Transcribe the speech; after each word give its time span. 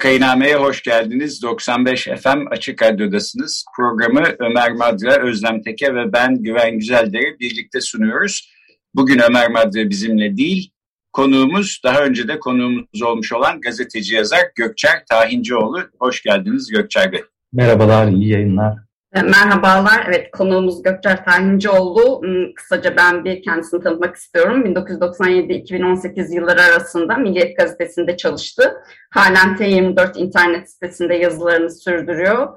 Vakainame'ye 0.00 0.56
hoş 0.56 0.82
geldiniz. 0.82 1.42
95 1.42 2.04
FM 2.04 2.46
Açık 2.50 2.82
Radyo'dasınız. 2.82 3.64
Programı 3.76 4.24
Ömer 4.38 4.72
Madra, 4.72 5.16
Özlem 5.16 5.62
Teke 5.62 5.94
ve 5.94 6.12
ben 6.12 6.42
Güven 6.42 6.78
Güzeldere 6.78 7.38
birlikte 7.40 7.80
sunuyoruz. 7.80 8.50
Bugün 8.94 9.18
Ömer 9.18 9.50
Madra 9.50 9.90
bizimle 9.90 10.36
değil, 10.36 10.72
konuğumuz 11.12 11.80
daha 11.84 12.04
önce 12.04 12.28
de 12.28 12.38
konuğumuz 12.38 13.02
olmuş 13.02 13.32
olan 13.32 13.60
gazeteci 13.60 14.14
yazar 14.14 14.40
Gökçer 14.54 15.04
Tahincioğlu. 15.10 15.82
Hoş 15.98 16.22
geldiniz 16.22 16.70
Gökçer 16.70 17.12
Bey. 17.12 17.20
Merhabalar, 17.52 18.08
iyi 18.08 18.28
yayınlar. 18.28 18.74
Merhabalar, 19.14 20.06
evet 20.08 20.30
konuğumuz 20.30 20.82
Gökçer 20.82 21.24
Tahincioğlu. 21.24 22.22
Hmm, 22.22 22.54
kısaca 22.54 22.96
ben 22.96 23.24
bir 23.24 23.42
kendisini 23.42 23.82
tanıtmak 23.82 24.16
istiyorum. 24.16 24.64
1997-2018 24.64 26.34
yılları 26.34 26.62
arasında 26.62 27.14
Milliyet 27.16 27.56
Gazetesi'nde 27.56 28.16
çalıştı. 28.16 28.82
Halen 29.10 29.56
T24 29.56 30.18
internet 30.18 30.70
sitesinde 30.70 31.14
yazılarını 31.14 31.70
sürdürüyor. 31.70 32.48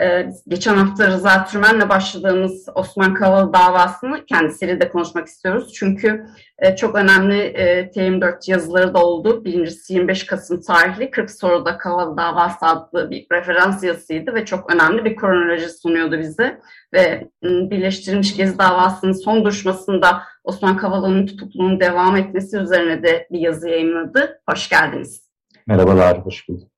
Ee, 0.00 0.30
geçen 0.48 0.76
hafta 0.76 1.06
Rıza 1.06 1.44
Türmen'le 1.44 1.88
başladığımız 1.88 2.66
Osman 2.74 3.14
Kavala 3.14 3.52
davasını 3.52 4.24
kendisiyle 4.26 4.80
de 4.80 4.88
konuşmak 4.88 5.26
istiyoruz. 5.26 5.72
Çünkü 5.74 6.26
e, 6.58 6.76
çok 6.76 6.94
önemli 6.94 7.38
e, 7.40 7.90
T24 7.90 8.50
yazıları 8.50 8.94
da 8.94 9.04
oldu. 9.04 9.44
Birincisi 9.44 9.92
25 9.92 10.26
Kasım 10.26 10.60
tarihli 10.60 11.10
40 11.10 11.30
soruda 11.30 11.78
Kavala 11.78 12.16
davası 12.16 12.66
adlı 12.66 13.10
bir 13.10 13.26
referans 13.32 13.84
yazısıydı 13.84 14.34
ve 14.34 14.44
çok 14.44 14.74
önemli 14.74 15.04
bir 15.04 15.16
kronoloji 15.16 15.68
sunuyordu 15.68 16.18
bize. 16.18 16.60
Ve 16.94 17.28
Birleştirilmiş 17.42 18.36
Gezi 18.36 18.58
davasının 18.58 19.12
son 19.12 19.44
duruşmasında 19.44 20.22
Osman 20.44 20.76
Kavala'nın 20.76 21.26
tutukluluğunun 21.26 21.80
devam 21.80 22.16
etmesi 22.16 22.56
üzerine 22.56 23.02
de 23.02 23.28
bir 23.30 23.38
yazı 23.38 23.68
yayınladı. 23.68 24.40
Hoş 24.50 24.68
geldiniz. 24.68 25.30
Merhabalar, 25.66 26.18
hoş 26.18 26.48
bulduk. 26.48 26.70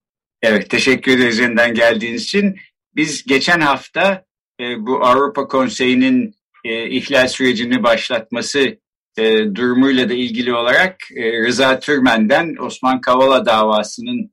Evet, 0.43 0.71
teşekkür 0.71 1.19
ederiz 1.19 1.39
yeniden 1.39 1.75
geldiğiniz 1.75 2.23
için. 2.23 2.57
Biz 2.97 3.25
geçen 3.25 3.61
hafta 3.61 4.25
e, 4.61 4.87
bu 4.87 5.07
Avrupa 5.07 5.49
Konseyi'nin 5.49 6.35
e, 6.65 6.91
ihlal 6.91 7.29
sürecini 7.29 7.83
başlatması 7.83 8.79
e, 9.19 9.55
durumuyla 9.55 10.09
da 10.09 10.15
ilgili 10.15 10.55
olarak 10.55 10.97
e, 11.17 11.43
Rıza 11.43 11.79
Türmen'den 11.79 12.57
Osman 12.57 13.01
Kavala 13.01 13.47
davasının 13.47 14.33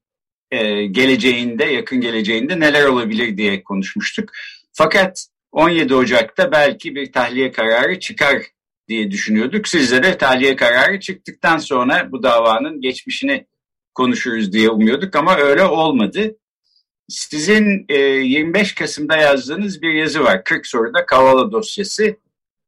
e, 0.52 0.85
geleceğinde, 0.85 1.65
yakın 1.65 2.02
geleceğinde 2.02 2.59
neler 2.59 2.86
olabilir 2.86 3.37
diye 3.37 3.64
konuşmuştuk. 3.64 4.30
Fakat 4.73 5.27
17 5.52 5.95
Ocak'ta 5.95 6.52
belki 6.52 6.95
bir 6.95 7.11
tahliye 7.11 7.52
kararı 7.52 7.99
çıkar 7.99 8.43
diye 8.87 9.11
düşünüyorduk. 9.11 9.67
Sizde 9.67 10.03
de 10.03 10.17
tahliye 10.17 10.55
kararı 10.55 10.99
çıktıktan 10.99 11.58
sonra 11.58 12.11
bu 12.11 12.23
davanın 12.23 12.81
geçmişini 12.81 13.47
konuşuruz 13.93 14.53
diye 14.53 14.70
umuyorduk 14.70 15.15
ama 15.15 15.37
öyle 15.37 15.64
olmadı. 15.64 16.36
Sizin 17.09 17.86
e, 17.89 17.97
25 17.97 18.75
Kasım'da 18.75 19.17
yazdığınız 19.17 19.81
bir 19.81 19.93
yazı 19.93 20.23
var. 20.23 20.43
40 20.43 20.67
soruda 20.67 21.05
Kavala 21.05 21.52
dosyası. 21.52 22.15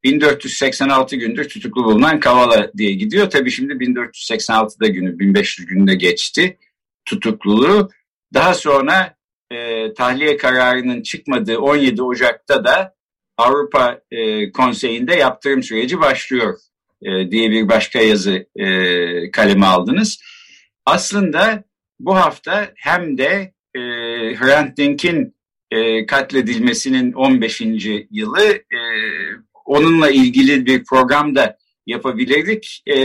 1486 0.03 1.16
gündür 1.16 1.50
tutuklu 1.50 1.84
bulunan 1.84 2.19
Kavala 2.19 2.72
diye 2.78 2.91
gidiyor. 2.91 3.29
Tabii 3.29 3.52
şimdi 3.52 3.74
1486'da 3.74 4.88
günü, 4.88 5.19
1500 5.19 5.68
günde 5.68 5.96
geçti 5.96 6.57
tutukluluğu. 7.06 7.90
Daha 8.34 8.53
sonra 8.53 9.16
e, 9.52 9.94
tahliye 9.94 10.38
kararının 10.38 11.02
çıkmadığı 11.02 11.58
17 11.58 12.02
Ocak'ta 12.02 12.63
da 12.63 12.96
Avrupa 13.38 14.02
e, 14.12 14.52
Konseyi'nde 14.52 15.16
yaptırım 15.16 15.63
süreci 15.63 16.00
başlıyor 16.00 16.59
e, 17.02 17.31
diye 17.31 17.52
bir 17.52 17.69
başka 17.69 18.00
yazı 18.00 18.47
e, 18.56 19.31
kaleme 19.31 19.66
aldınız. 19.66 20.22
Aslında 20.85 21.63
bu 22.00 22.16
hafta 22.16 22.72
hem 22.75 23.18
de 23.18 23.53
e, 23.76 23.80
Hrant 24.36 24.78
Dink'in 24.78 25.36
e, 25.72 26.06
katledilmesinin 26.06 27.14
15. 27.14 27.62
yılı 28.12 28.44
e, 28.52 28.80
onunla 29.66 30.09
ilgili 30.09 30.66
bir 30.66 30.84
program 30.84 31.36
da 31.36 31.58
yapabilirdik. 31.86 32.84
E, 32.88 32.96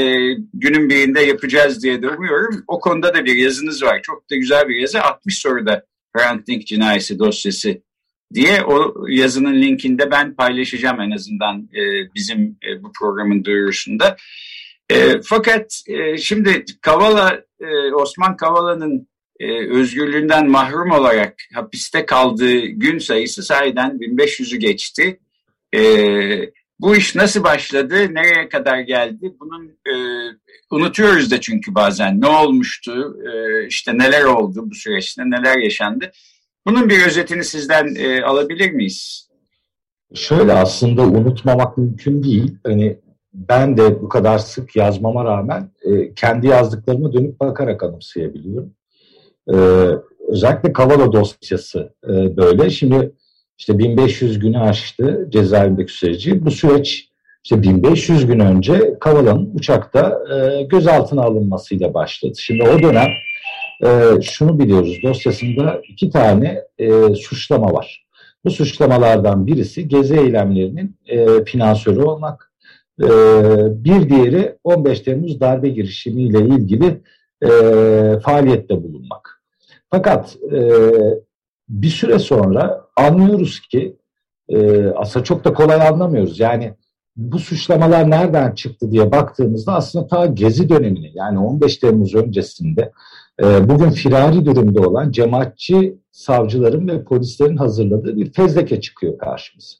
günün 0.54 0.90
birinde 0.90 1.20
yapacağız 1.20 1.82
diye 1.82 2.02
de 2.02 2.08
umuyorum. 2.08 2.64
O 2.68 2.80
konuda 2.80 3.14
da 3.14 3.24
bir 3.24 3.34
yazınız 3.34 3.82
var. 3.82 4.00
Çok 4.02 4.30
da 4.30 4.36
güzel 4.36 4.68
bir 4.68 4.76
yazı. 4.76 5.02
60 5.02 5.38
soruda 5.38 5.84
Hrant 6.16 6.46
Dink 6.46 6.66
cinayeti 6.66 7.18
dosyası 7.18 7.82
diye 8.34 8.62
o 8.62 8.94
yazının 9.08 9.62
linkinde 9.62 10.10
ben 10.10 10.36
paylaşacağım 10.36 11.00
en 11.00 11.10
azından 11.10 11.68
e, 11.74 12.14
bizim 12.14 12.58
e, 12.68 12.82
bu 12.82 12.92
programın 13.00 13.44
duyurusunda. 13.44 14.16
E, 14.90 15.20
fakat 15.24 15.82
e, 15.88 16.16
şimdi 16.16 16.64
Kavala, 16.80 17.40
e, 17.60 17.94
Osman 17.94 18.36
Kavala'nın 18.36 19.08
e, 19.40 19.68
özgürlüğünden 19.68 20.48
mahrum 20.48 20.90
olarak 20.90 21.34
hapiste 21.54 22.06
kaldığı 22.06 22.66
gün 22.66 22.98
sayısı 22.98 23.42
sahiden 23.42 23.90
1500'ü 23.90 24.56
geçti. 24.56 25.20
E, 25.74 25.80
bu 26.80 26.96
iş 26.96 27.14
nasıl 27.14 27.44
başladı, 27.44 28.14
nereye 28.14 28.48
kadar 28.48 28.78
geldi? 28.78 29.34
Bunun 29.40 29.66
e, 29.66 29.94
unutuyoruz 30.70 31.30
da 31.30 31.40
çünkü 31.40 31.74
bazen 31.74 32.20
ne 32.20 32.26
olmuştu, 32.26 33.16
e, 33.26 33.66
işte 33.66 33.98
neler 33.98 34.24
oldu 34.24 34.70
bu 34.70 34.74
süreçte, 34.74 35.22
neler 35.30 35.58
yaşandı. 35.58 36.10
Bunun 36.66 36.88
bir 36.88 37.06
özetini 37.06 37.44
sizden 37.44 37.94
e, 37.94 38.22
alabilir 38.22 38.70
miyiz? 38.70 39.28
Şöyle 40.14 40.52
aslında 40.52 41.02
unutmamak 41.02 41.78
mümkün 41.78 42.22
değil. 42.22 42.58
Hani 42.66 42.98
ben 43.34 43.76
de 43.76 44.02
bu 44.02 44.08
kadar 44.08 44.38
sık 44.38 44.76
yazmama 44.76 45.24
rağmen 45.24 45.70
e, 45.82 46.14
kendi 46.14 46.46
yazdıklarımı 46.46 47.12
dönüp 47.12 47.40
bakarak 47.40 47.82
anımsayabiliyorum. 47.82 48.75
E, 49.52 49.56
özellikle 50.28 50.72
Kavala 50.72 51.12
dosyası 51.12 51.94
e, 52.04 52.36
böyle. 52.36 52.70
Şimdi 52.70 53.12
işte 53.58 53.78
1500 53.78 54.38
günü 54.38 54.58
aştı 54.58 55.26
cezaevindeki 55.30 55.92
süreci. 55.92 56.44
Bu 56.44 56.50
süreç 56.50 57.08
işte 57.44 57.62
1500 57.62 58.26
gün 58.26 58.40
önce 58.40 58.98
Kavala'nın 59.00 59.50
uçakta 59.54 60.18
e, 60.34 60.62
gözaltına 60.62 61.22
alınmasıyla 61.22 61.94
başladı. 61.94 62.32
Şimdi 62.38 62.62
o 62.62 62.82
dönem 62.82 63.08
e, 63.84 64.20
şunu 64.22 64.58
biliyoruz 64.58 64.98
dosyasında 65.02 65.80
iki 65.88 66.10
tane 66.10 66.62
e, 66.78 67.14
suçlama 67.14 67.72
var. 67.72 68.06
Bu 68.44 68.50
suçlamalardan 68.50 69.46
birisi 69.46 69.88
gezi 69.88 70.16
eylemlerinin 70.16 70.96
e, 71.06 71.44
finansörü 71.44 72.00
olmak, 72.02 72.52
e, 73.02 73.08
bir 73.84 74.08
diğeri 74.10 74.56
15 74.64 75.00
Temmuz 75.00 75.40
darbe 75.40 75.68
girişimiyle 75.68 76.40
ilgili 76.40 77.00
e, 77.42 77.48
faaliyette 78.22 78.82
bulunmak. 78.82 79.35
Fakat 79.96 80.36
e, 80.52 80.60
bir 81.68 81.88
süre 81.88 82.18
sonra 82.18 82.80
anlıyoruz 82.96 83.60
ki 83.60 83.96
e, 84.48 84.86
aslında 84.86 85.24
çok 85.24 85.44
da 85.44 85.52
kolay 85.52 85.88
anlamıyoruz. 85.88 86.40
Yani 86.40 86.74
bu 87.16 87.38
suçlamalar 87.38 88.10
nereden 88.10 88.52
çıktı 88.54 88.90
diye 88.90 89.12
baktığımızda 89.12 89.74
aslında 89.74 90.06
ta 90.06 90.26
Gezi 90.26 90.68
dönemini 90.68 91.10
yani 91.14 91.38
15 91.38 91.76
Temmuz 91.76 92.14
öncesinde 92.14 92.92
e, 93.42 93.68
bugün 93.68 93.90
firari 93.90 94.46
durumda 94.46 94.88
olan 94.88 95.10
cemaatçi 95.10 95.98
savcıların 96.10 96.88
ve 96.88 97.04
polislerin 97.04 97.56
hazırladığı 97.56 98.16
bir 98.16 98.32
fezleke 98.32 98.80
çıkıyor 98.80 99.18
karşımıza. 99.18 99.76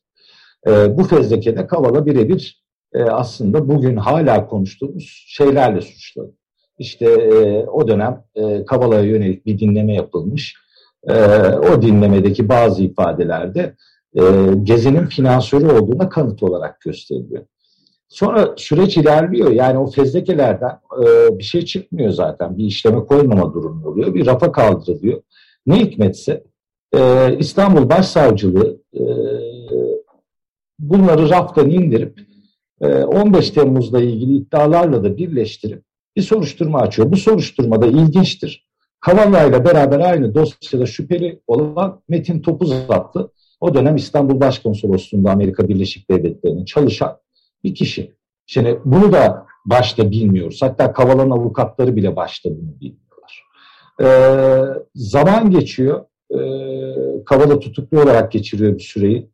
E, 0.67 0.99
bu 0.99 1.05
fezlekede 1.05 1.67
Kavala 1.67 2.07
birebir 2.07 2.65
e, 2.93 3.03
aslında 3.03 3.69
bugün 3.69 3.97
hala 3.97 4.47
konuştuğumuz 4.47 5.25
şeylerle 5.27 5.81
suçladı. 5.81 6.33
İşte 6.79 7.05
e, 7.07 7.67
o 7.67 7.89
dönem 7.89 8.25
e, 8.35 8.65
Kavala'ya 8.65 9.03
yönelik 9.03 9.47
bir 9.47 9.59
dinleme 9.59 9.95
yapılmış. 9.95 10.57
E, 11.09 11.15
o 11.49 11.83
dinlemedeki 11.83 12.49
bazı 12.49 12.83
ifadelerde 12.83 13.75
e, 14.15 14.23
Gezi'nin 14.63 15.07
finansörü 15.07 15.67
olduğuna 15.67 16.09
kanıt 16.09 16.43
olarak 16.43 16.81
gösteriliyor. 16.81 17.45
Sonra 18.09 18.55
süreç 18.57 18.97
ilerliyor. 18.97 19.51
Yani 19.51 19.79
o 19.79 19.87
fezlekelerden 19.87 20.81
e, 21.03 21.39
bir 21.39 21.45
şey 21.45 21.65
çıkmıyor 21.65 22.11
zaten. 22.11 22.59
Bir 22.59 22.65
işleme 22.65 23.05
koymama 23.05 23.55
durumu 23.55 23.89
oluyor. 23.89 24.15
Bir 24.15 24.27
rafa 24.27 24.53
kaldırılıyor. 24.53 25.23
Ne 25.67 25.81
hikmetse 25.81 26.45
e, 26.95 27.31
İstanbul 27.39 27.89
Başsavcılığı 27.89 28.81
e, 28.95 29.03
bunları 30.79 31.31
raftan 31.31 31.71
indirip 31.71 32.21
e, 32.81 33.05
15 33.05 33.51
Temmuz'la 33.51 34.01
ilgili 34.01 34.37
iddialarla 34.37 35.05
da 35.05 35.17
birleştirip 35.17 35.86
bir 36.17 36.23
soruşturma 36.23 36.81
açıyor. 36.81 37.13
Bu 37.13 37.17
soruşturmada 37.17 37.87
ilginçtir. 37.87 38.67
Kavala 39.01 39.45
ile 39.45 39.65
beraber 39.65 40.01
aynı 40.01 40.35
dosyada 40.35 40.87
şüpheli 40.87 41.41
olan 41.47 42.03
Metin 42.09 42.41
Topuz 42.41 42.73
adlı 42.73 43.33
o 43.61 43.75
dönem 43.75 43.97
İstanbul 43.97 44.41
Başkonsolosluğu'nda 44.41 45.31
Amerika 45.31 45.69
Birleşik 45.69 46.11
Devletleri'nin 46.11 46.65
çalışan 46.65 47.19
bir 47.65 47.75
kişi. 47.75 48.17
Şimdi 48.47 48.81
bunu 48.85 49.13
da 49.13 49.47
başta 49.67 50.11
bilmiyoruz. 50.11 50.63
Hatta 50.63 50.93
Kavala'nın 50.93 51.31
avukatları 51.31 51.97
bile 51.97 52.17
başta 52.17 52.51
bunu 52.51 52.81
bilmiyorlar. 52.81 53.43
Ee, 54.03 54.83
zaman 54.95 55.51
geçiyor. 55.51 56.05
Ee, 56.31 57.25
Kavala 57.25 57.59
tutuklu 57.59 58.03
olarak 58.03 58.33
geçiriyor 58.33 58.75
bir 58.75 58.83
süreyi. 58.83 59.31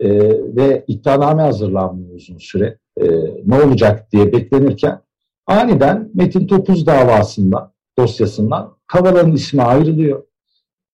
Ee, 0.00 0.08
ve 0.30 0.84
iddianame 0.88 1.42
hazırlanmıyor 1.42 2.14
uzun 2.14 2.38
süre. 2.38 2.78
Ee, 3.00 3.06
ne 3.46 3.62
olacak 3.62 4.12
diye 4.12 4.32
beklenirken 4.32 5.00
aniden 5.46 6.10
Metin 6.14 6.46
Topuz 6.46 6.86
davasından, 6.86 7.72
dosyasından 7.98 8.76
Kavala'nın 8.86 9.32
ismi 9.32 9.62
ayrılıyor. 9.62 10.22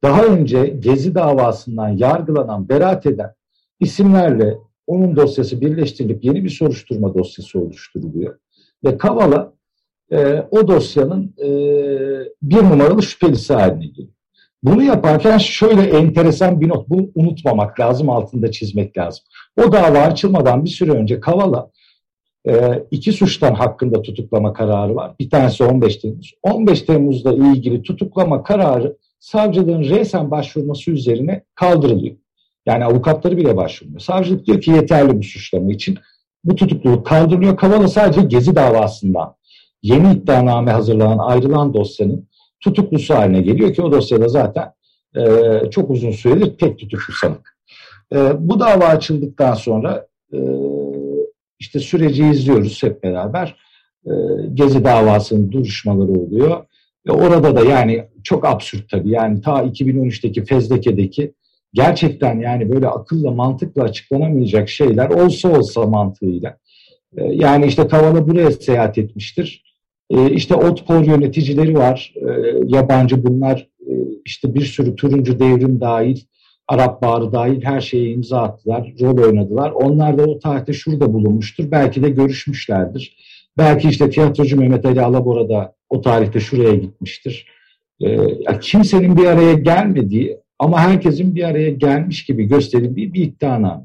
Daha 0.03 0.25
önce 0.25 0.67
Gezi 0.67 1.15
davasından 1.15 1.89
yargılanan, 1.89 2.69
beraat 2.69 3.07
eden 3.07 3.35
isimlerle 3.81 4.59
onun 4.87 5.17
dosyası 5.17 5.61
birleştirilip 5.61 6.25
yeni 6.25 6.45
bir 6.45 6.51
soruşturma 6.51 7.15
dosyası 7.15 7.59
oluşturuluyor. 7.59 8.39
Ve 8.85 8.99
Kavala 8.99 9.53
e, 10.13 10.47
o 10.51 10.69
dosyanın 10.69 11.35
e, 11.39 11.49
bir 12.43 12.57
numaralı 12.57 13.03
şüphelisi 13.03 13.55
haline 13.55 13.87
geliyor. 13.87 14.15
Bunu 14.63 14.83
yaparken 14.83 15.39
şöyle 15.39 15.83
enteresan 15.83 16.61
bir 16.61 16.69
not, 16.69 16.89
bunu 16.89 17.11
unutmamak 17.15 17.81
lazım, 17.81 18.11
altında 18.11 18.51
çizmek 18.51 18.99
lazım. 18.99 19.25
O 19.65 19.73
dava 19.73 19.99
açılmadan 19.99 20.65
bir 20.65 20.71
süre 20.71 20.91
önce 20.91 21.21
Kavala 21.21 21.71
e, 22.49 22.85
iki 22.91 23.13
suçtan 23.13 23.55
hakkında 23.55 24.03
tutuklama 24.03 24.53
kararı 24.53 24.97
var. 24.97 25.15
Bir 25.21 25.31
tanesi 25.31 25.65
15 25.65 25.97
Temmuz. 25.97 26.35
15 26.43 26.83
Temmuz'da 26.83 27.33
ilgili 27.33 27.83
tutuklama 27.83 28.43
kararı 28.43 28.97
savcılığın 29.21 29.83
resen 29.83 30.31
başvurması 30.31 30.91
üzerine 30.91 31.45
kaldırılıyor. 31.55 32.17
Yani 32.67 32.85
avukatları 32.85 33.37
bile 33.37 33.57
başvurmuyor. 33.57 34.01
Savcılık 34.01 34.47
diyor 34.47 34.61
ki 34.61 34.71
yeterli 34.71 35.19
bu 35.19 35.23
suçlama 35.23 35.73
için. 35.73 35.99
Bu 36.45 36.55
tutukluluk 36.55 37.07
kaldırılıyor. 37.07 37.57
Kavala 37.57 37.89
sadece 37.89 38.23
Gezi 38.23 38.57
davasından 38.57 39.35
yeni 39.83 40.13
iddianame 40.13 40.71
hazırlanan 40.71 41.19
ayrılan 41.19 41.75
dosyanın 41.75 42.29
tutuklusu 42.61 43.15
haline 43.15 43.41
geliyor 43.41 43.75
ki 43.75 43.83
o 43.83 43.93
dosyada 43.93 44.29
zaten 44.29 44.73
e, 45.17 45.23
çok 45.71 45.91
uzun 45.91 46.11
süredir 46.11 46.59
tek 46.59 46.79
tutuklu 46.79 47.15
sanık. 47.21 47.57
E, 48.15 48.49
bu 48.49 48.61
dava 48.61 48.85
açıldıktan 48.85 49.55
sonra 49.55 50.07
e, 50.33 50.39
işte 51.63 51.79
süreci 51.79 52.25
izliyoruz 52.27 52.83
hep 52.83 53.03
beraber. 53.03 53.57
E, 54.07 54.11
Gezi 54.55 54.85
davasının 54.85 55.53
duruşmaları 55.53 56.13
oluyor. 56.13 56.65
Ve 57.07 57.13
orada 57.13 57.57
da 57.57 57.65
yani 57.65 58.05
çok 58.25 58.47
absürt 58.47 58.91
tabii. 58.91 59.11
Yani 59.11 59.41
ta 59.41 59.63
2013'teki 59.63 60.45
Fezleke'deki 60.45 61.35
gerçekten 61.75 62.41
yani 62.41 62.71
böyle 62.71 62.89
akılla 62.89 63.31
mantıkla 63.31 63.83
açıklanamayacak 63.83 64.69
şeyler 64.69 65.09
olsa 65.09 65.59
olsa 65.59 65.87
mantığıyla. 65.87 66.57
E, 67.17 67.25
yani 67.25 67.67
işte 67.67 67.89
Kavala 67.89 68.29
buraya 68.29 68.51
seyahat 68.51 68.99
etmiştir. 68.99 69.65
E, 70.11 70.31
işte 70.31 70.55
Otpor 70.55 71.05
yöneticileri 71.05 71.75
var. 71.79 72.15
Yabancı 72.67 73.25
bunlar 73.25 73.69
e, 73.81 73.93
işte 74.25 74.55
bir 74.55 74.65
sürü 74.65 74.97
turuncu 74.97 75.39
devrim 75.39 75.81
dahil, 75.81 76.21
Arap 76.69 77.03
Bağrı 77.03 77.33
dahil 77.33 77.63
her 77.63 77.81
şeye 77.81 78.11
imza 78.11 78.43
attılar, 78.43 78.93
rol 79.01 79.19
oynadılar. 79.19 79.71
Onlar 79.71 80.19
da 80.19 80.23
o 80.23 80.39
tarihte 80.39 80.73
şurada 80.73 81.13
bulunmuştur. 81.13 81.71
Belki 81.71 82.03
de 82.03 82.11
görüşmüşlerdir. 82.11 83.17
Belki 83.59 83.89
işte 83.89 84.11
tiyatrocu 84.11 84.61
Mehmet 84.61 84.87
Ali 84.87 85.03
Alabora 85.03 85.49
da 85.49 85.75
o 85.91 86.01
tarihte 86.01 86.41
şuraya 86.41 86.75
gitmiştir. 86.75 87.47
E, 88.01 88.19
kimsenin 88.61 89.17
bir 89.17 89.27
araya 89.27 89.53
gelmediği 89.53 90.39
ama 90.59 90.81
herkesin 90.81 91.35
bir 91.35 91.43
araya 91.43 91.71
gelmiş 91.71 92.25
gibi 92.25 92.45
gösterildiği 92.45 93.15
bir 93.15 93.23
iddianame. 93.23 93.85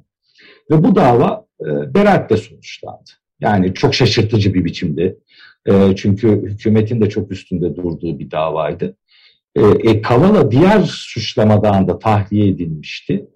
Ve 0.71 0.83
bu 0.83 0.95
dava 0.95 1.45
e, 1.61 1.93
beraatle 1.93 2.37
sonuçlandı. 2.37 3.09
Yani 3.39 3.73
çok 3.73 3.95
şaşırtıcı 3.95 4.53
bir 4.53 4.65
biçimde. 4.65 5.15
E, 5.65 5.95
çünkü 5.95 6.27
hükümetin 6.27 7.01
de 7.01 7.09
çok 7.09 7.31
üstünde 7.31 7.75
durduğu 7.75 8.19
bir 8.19 8.31
davaydı. 8.31 8.95
E, 9.57 9.89
e, 9.89 10.01
Kavala 10.01 10.51
diğer 10.51 10.81
suçlamadan 10.81 11.87
da 11.87 11.99
tahliye 11.99 12.47
edilmişti. 12.47 13.27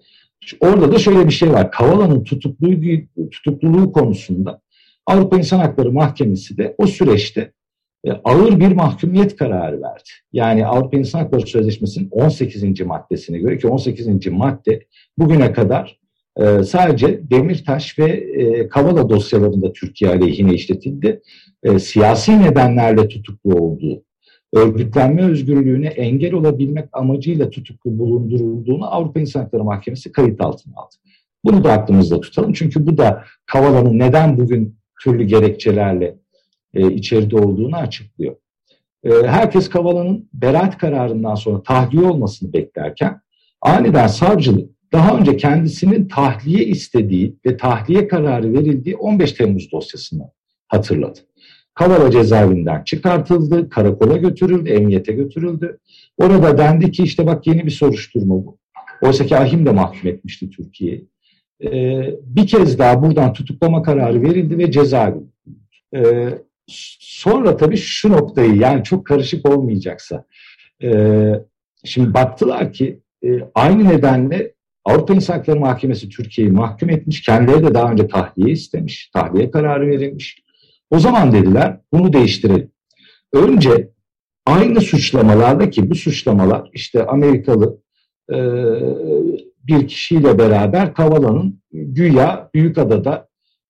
Orada 0.59 0.91
da 0.91 0.99
şöyle 0.99 1.27
bir 1.27 1.33
şey 1.33 1.51
var. 1.51 1.71
Kavala'nın 1.71 2.23
tutukluluğu, 2.23 2.81
tutukluluğu 3.31 3.91
konusunda 3.91 4.61
Avrupa 5.05 5.37
İnsan 5.37 5.59
Hakları 5.59 5.91
Mahkemesi 5.91 6.57
de 6.57 6.75
o 6.77 6.87
süreçte 6.87 7.51
e, 8.05 8.11
ağır 8.11 8.59
bir 8.59 8.71
mahkumiyet 8.71 9.35
kararı 9.35 9.81
verdi. 9.81 10.09
Yani 10.33 10.65
Avrupa 10.65 10.97
İnsan 10.97 11.19
Hakları 11.19 11.47
Sözleşmesi'nin 11.47 12.09
18. 12.11 12.81
maddesine 12.81 13.39
göre 13.39 13.57
ki 13.57 13.67
18. 13.67 14.27
madde 14.27 14.85
bugüne 15.17 15.53
kadar 15.53 15.99
e, 16.37 16.63
sadece 16.63 17.29
Demirtaş 17.31 17.99
ve 17.99 18.09
e, 18.11 18.67
Kavala 18.67 19.09
dosyalarında 19.09 19.73
Türkiye 19.73 20.11
aleyhine 20.11 20.53
işletildi. 20.53 21.21
Siyasi 21.79 22.41
nedenlerle 22.41 23.07
tutuklu 23.07 23.55
olduğu, 23.55 24.03
örgütlenme 24.53 25.23
özgürlüğüne 25.23 25.87
engel 25.87 26.33
olabilmek 26.33 26.89
amacıyla 26.93 27.49
tutuklu 27.49 27.99
bulundurulduğunu 27.99 28.93
Avrupa 28.93 29.19
İnsan 29.19 29.41
Hakları 29.41 29.63
Mahkemesi 29.63 30.11
kayıt 30.11 30.41
altına 30.41 30.73
aldı. 30.75 30.95
Bunu 31.45 31.63
da 31.63 31.71
aklımızda 31.71 32.21
tutalım. 32.21 32.53
Çünkü 32.53 32.87
bu 32.87 32.97
da 32.97 33.23
Kavala'nın 33.45 33.99
neden 33.99 34.37
bugün 34.37 34.75
türlü 35.03 35.23
gerekçelerle 35.23 36.15
e, 36.73 36.91
içeride 36.91 37.37
olduğunu 37.37 37.75
açıklıyor. 37.75 38.35
E, 39.03 39.09
herkes 39.09 39.69
Kavala'nın 39.69 40.29
beraat 40.33 40.77
kararından 40.77 41.35
sonra 41.35 41.63
tahliye 41.63 42.03
olmasını 42.03 42.53
beklerken 42.53 43.21
aniden 43.61 44.07
savcılık 44.07 44.69
daha 44.93 45.17
önce 45.17 45.37
kendisinin 45.37 46.07
tahliye 46.07 46.65
istediği 46.65 47.35
ve 47.45 47.57
tahliye 47.57 48.07
kararı 48.07 48.53
verildiği 48.53 48.95
15 48.95 49.31
Temmuz 49.31 49.71
dosyasını 49.71 50.31
hatırladı. 50.67 51.19
Kavala 51.81 52.11
cezaevinden 52.11 52.83
çıkartıldı, 52.83 53.69
karakola 53.69 54.17
götürüldü, 54.17 54.69
emniyete 54.69 55.13
götürüldü. 55.13 55.77
Orada 56.17 56.57
dendi 56.57 56.91
ki 56.91 57.03
işte 57.03 57.25
bak 57.25 57.47
yeni 57.47 57.65
bir 57.65 57.71
soruşturma 57.71 58.35
bu. 58.35 58.57
Oysa 59.01 59.25
ki 59.25 59.37
ahim 59.37 59.65
de 59.65 59.71
mahkum 59.71 60.09
etmişti 60.09 60.49
Türkiye'yi. 60.49 61.07
Ee, 61.63 62.15
bir 62.23 62.47
kez 62.47 62.79
daha 62.79 63.03
buradan 63.03 63.33
tutuklama 63.33 63.83
kararı 63.83 64.21
verildi 64.21 64.57
ve 64.57 64.71
cezaevi. 64.71 65.19
Ee, 65.95 66.29
sonra 66.99 67.57
tabii 67.57 67.77
şu 67.77 68.11
noktayı 68.11 68.55
yani 68.55 68.83
çok 68.83 69.05
karışık 69.05 69.49
olmayacaksa. 69.49 70.25
E, 70.83 70.89
şimdi 71.83 72.13
baktılar 72.13 72.73
ki 72.73 72.99
e, 73.23 73.29
aynı 73.55 73.89
nedenle 73.89 74.53
Avrupa 74.85 75.13
İnsan 75.13 75.33
Hakları 75.33 75.59
Mahkemesi 75.59 76.09
Türkiye'yi 76.09 76.53
mahkum 76.53 76.89
etmiş. 76.89 77.21
Kendileri 77.21 77.63
de 77.63 77.73
daha 77.73 77.91
önce 77.91 78.07
tahliye 78.07 78.53
istemiş. 78.53 79.09
Tahliye 79.13 79.51
kararı 79.51 79.87
verilmiş. 79.87 80.41
O 80.91 80.99
zaman 80.99 81.31
dediler 81.31 81.79
bunu 81.93 82.13
değiştirelim. 82.13 82.71
Önce 83.33 83.91
aynı 84.45 84.81
suçlamalarda 84.81 85.69
ki 85.69 85.89
bu 85.89 85.95
suçlamalar 85.95 86.69
işte 86.73 87.05
Amerikalı 87.05 87.77
e, 88.33 88.37
bir 89.67 89.87
kişiyle 89.87 90.37
beraber 90.37 90.93
Kavala'nın 90.93 91.61
güya 91.71 92.49
Büyükada'da 92.53 93.27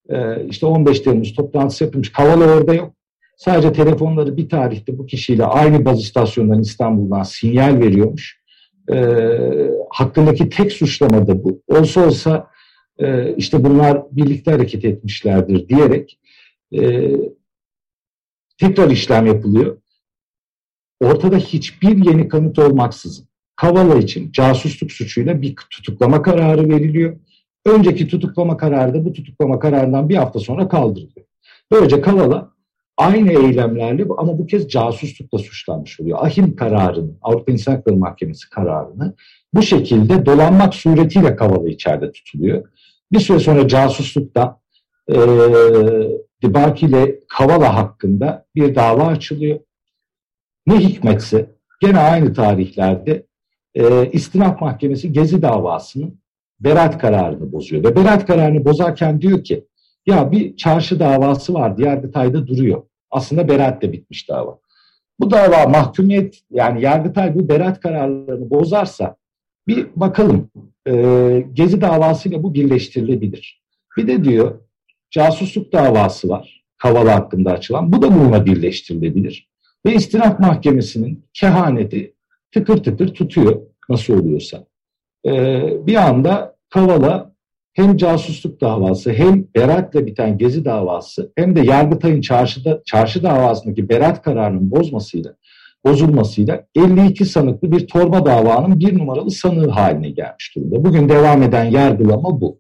e, 0.10 0.46
işte 0.46 0.66
15 0.66 1.00
Temmuz 1.00 1.34
toplantısı 1.34 1.84
yapılmış. 1.84 2.12
Kavala 2.12 2.46
orada 2.46 2.74
yok. 2.74 2.94
Sadece 3.38 3.74
telefonları 3.74 4.38
bir 4.38 4.50
tarihte 4.50 4.98
bu 4.98 5.06
kişiyle 5.06 5.46
aynı 5.46 5.86
baz 5.86 6.02
istasyonundan 6.02 6.62
İstanbul'dan 6.62 7.24
sinyal 7.24 7.80
veriyormuş. 7.80 8.42
E, 8.94 8.98
hakkındaki 9.90 10.50
tek 10.50 10.72
suçlama 10.72 11.28
da 11.28 11.44
bu. 11.44 11.62
Olsa 11.68 12.06
olsa 12.06 12.48
e, 13.00 13.36
işte 13.36 13.64
bunlar 13.64 14.02
birlikte 14.12 14.52
hareket 14.52 14.86
etmişlerdir 14.86 15.68
diyerek 15.68 16.20
e, 16.74 17.12
tekrar 18.58 18.92
işlem 18.92 19.26
yapılıyor. 19.26 19.82
Ortada 21.00 21.38
hiçbir 21.38 22.06
yeni 22.06 22.28
kanıt 22.28 22.60
olmaksızın 22.60 23.28
Kavala 23.56 23.96
için 23.96 24.32
casusluk 24.32 24.92
suçuyla 24.92 25.42
bir 25.42 25.56
tutuklama 25.56 26.22
kararı 26.22 26.70
veriliyor. 26.70 27.20
Önceki 27.66 28.08
tutuklama 28.08 28.58
kararı 28.58 28.94
da 28.94 29.06
bu 29.06 29.14
tutuklama 29.14 29.60
kararından 29.60 30.10
bir 30.10 30.16
hafta 30.16 30.40
sonra 30.40 30.68
kaldırılıyor. 30.68 31.26
Böylece 31.72 32.02
Kavala 32.02 32.52
aynı 32.98 33.32
eylemlerle 33.32 34.06
ama 34.18 34.40
bu 34.40 34.46
kez 34.46 34.70
casuslukla 34.70 35.38
suçlanmış 35.38 36.00
oluyor. 36.00 36.20
Ahim 36.22 36.56
kararını, 36.56 37.12
Avrupa 37.22 37.52
İnsan 37.52 37.76
Hakları 37.76 37.98
Mahkemesi 37.98 38.50
kararını 38.50 39.16
bu 39.54 39.62
şekilde 39.62 40.26
dolanmak 40.26 40.76
suretiyle 40.76 41.36
Kavala 41.36 41.70
içeride 41.70 42.12
tutuluyor. 42.12 42.68
Bir 43.12 43.20
süre 43.20 43.40
sonra 43.40 43.68
casuslukta 43.68 44.60
e, 45.10 45.16
Dibaki 46.42 46.86
ile 46.86 47.20
Kavala 47.30 47.76
hakkında 47.76 48.46
bir 48.56 48.76
dava 48.76 49.06
açılıyor. 49.06 49.60
Ne 50.68 50.80
hikmetse 50.80 51.50
gene 51.82 52.00
aynı 52.00 52.34
tarihlerde 52.34 53.26
e, 53.76 54.12
istinaf 54.12 54.62
mahkemesi 54.62 55.12
Gezi 55.12 55.42
davasının 55.42 56.22
beraat 56.60 56.98
kararını 56.98 57.52
bozuyor. 57.52 57.84
Ve 57.84 57.96
beraat 57.96 58.28
kararını 58.28 58.66
bozarken 58.66 59.22
diyor 59.22 59.44
ki 59.44 59.66
ya 60.06 60.32
bir 60.32 60.58
çarşı 60.58 61.00
davası 61.00 61.54
vardı 61.54 61.82
Yargıtay'da 61.82 62.48
duruyor. 62.48 62.84
Aslında 63.12 63.48
beraatle 63.48 63.92
bitmiş 63.92 64.30
dava. 64.30 64.60
Bu 65.20 65.32
dava 65.32 65.68
mahkumiyet 65.68 66.42
yani 66.52 66.82
Yargıtay 66.82 67.36
bu 67.36 67.50
beraat 67.50 67.80
kararlarını 67.80 68.50
bozarsa 68.50 69.16
bir 69.68 69.88
bakalım 69.96 70.50
e, 70.88 71.46
Gezi 71.54 71.82
davasıyla 71.82 72.44
bu 72.44 72.54
birleştirilebilir. 72.54 73.62
Bir 73.98 74.08
de 74.08 74.24
diyor 74.24 74.60
casusluk 75.12 75.74
davası 75.74 76.30
var. 76.30 76.64
Kavala 76.78 77.16
hakkında 77.16 77.52
açılan. 77.52 77.94
Bu 77.94 78.02
da 78.02 78.16
bununla 78.16 78.46
birleştirilebilir. 78.46 79.50
Ve 79.86 79.94
istinaf 79.94 80.40
mahkemesinin 80.40 81.26
kehaneti 81.34 82.14
tıkır 82.52 82.84
tıkır 82.84 83.08
tutuyor 83.08 83.62
nasıl 83.90 84.20
oluyorsa. 84.20 84.66
Ee, 85.26 85.88
bir 85.88 85.96
anda 85.96 86.56
Kavala 86.70 87.32
hem 87.74 87.98
casusluk 87.98 88.62
davası 88.62 89.14
hem 89.14 89.48
Berat'la 89.56 90.06
biten 90.06 90.38
Gezi 90.38 90.66
davası 90.66 91.32
hem 91.36 91.56
de 91.56 91.62
Yargıtay'ın 91.62 92.22
çarşıda, 92.22 92.82
çarşı 92.86 93.24
davasındaki 93.24 93.90
Berat 93.90 94.22
kararının 94.22 94.72
bozmasıyla 94.72 95.36
bozulmasıyla 95.86 96.66
52 96.76 97.26
sanıklı 97.26 97.72
bir 97.72 97.88
torba 97.88 98.26
davanın 98.26 98.80
bir 98.80 99.00
numaralı 99.00 99.32
sanığı 99.32 99.70
haline 99.70 100.10
gelmiş 100.10 100.56
durumda. 100.56 100.86
Bugün 100.86 101.10
devam 101.10 101.44
eden 101.44 101.64
yargılama 101.64 102.42
bu. 102.42 102.60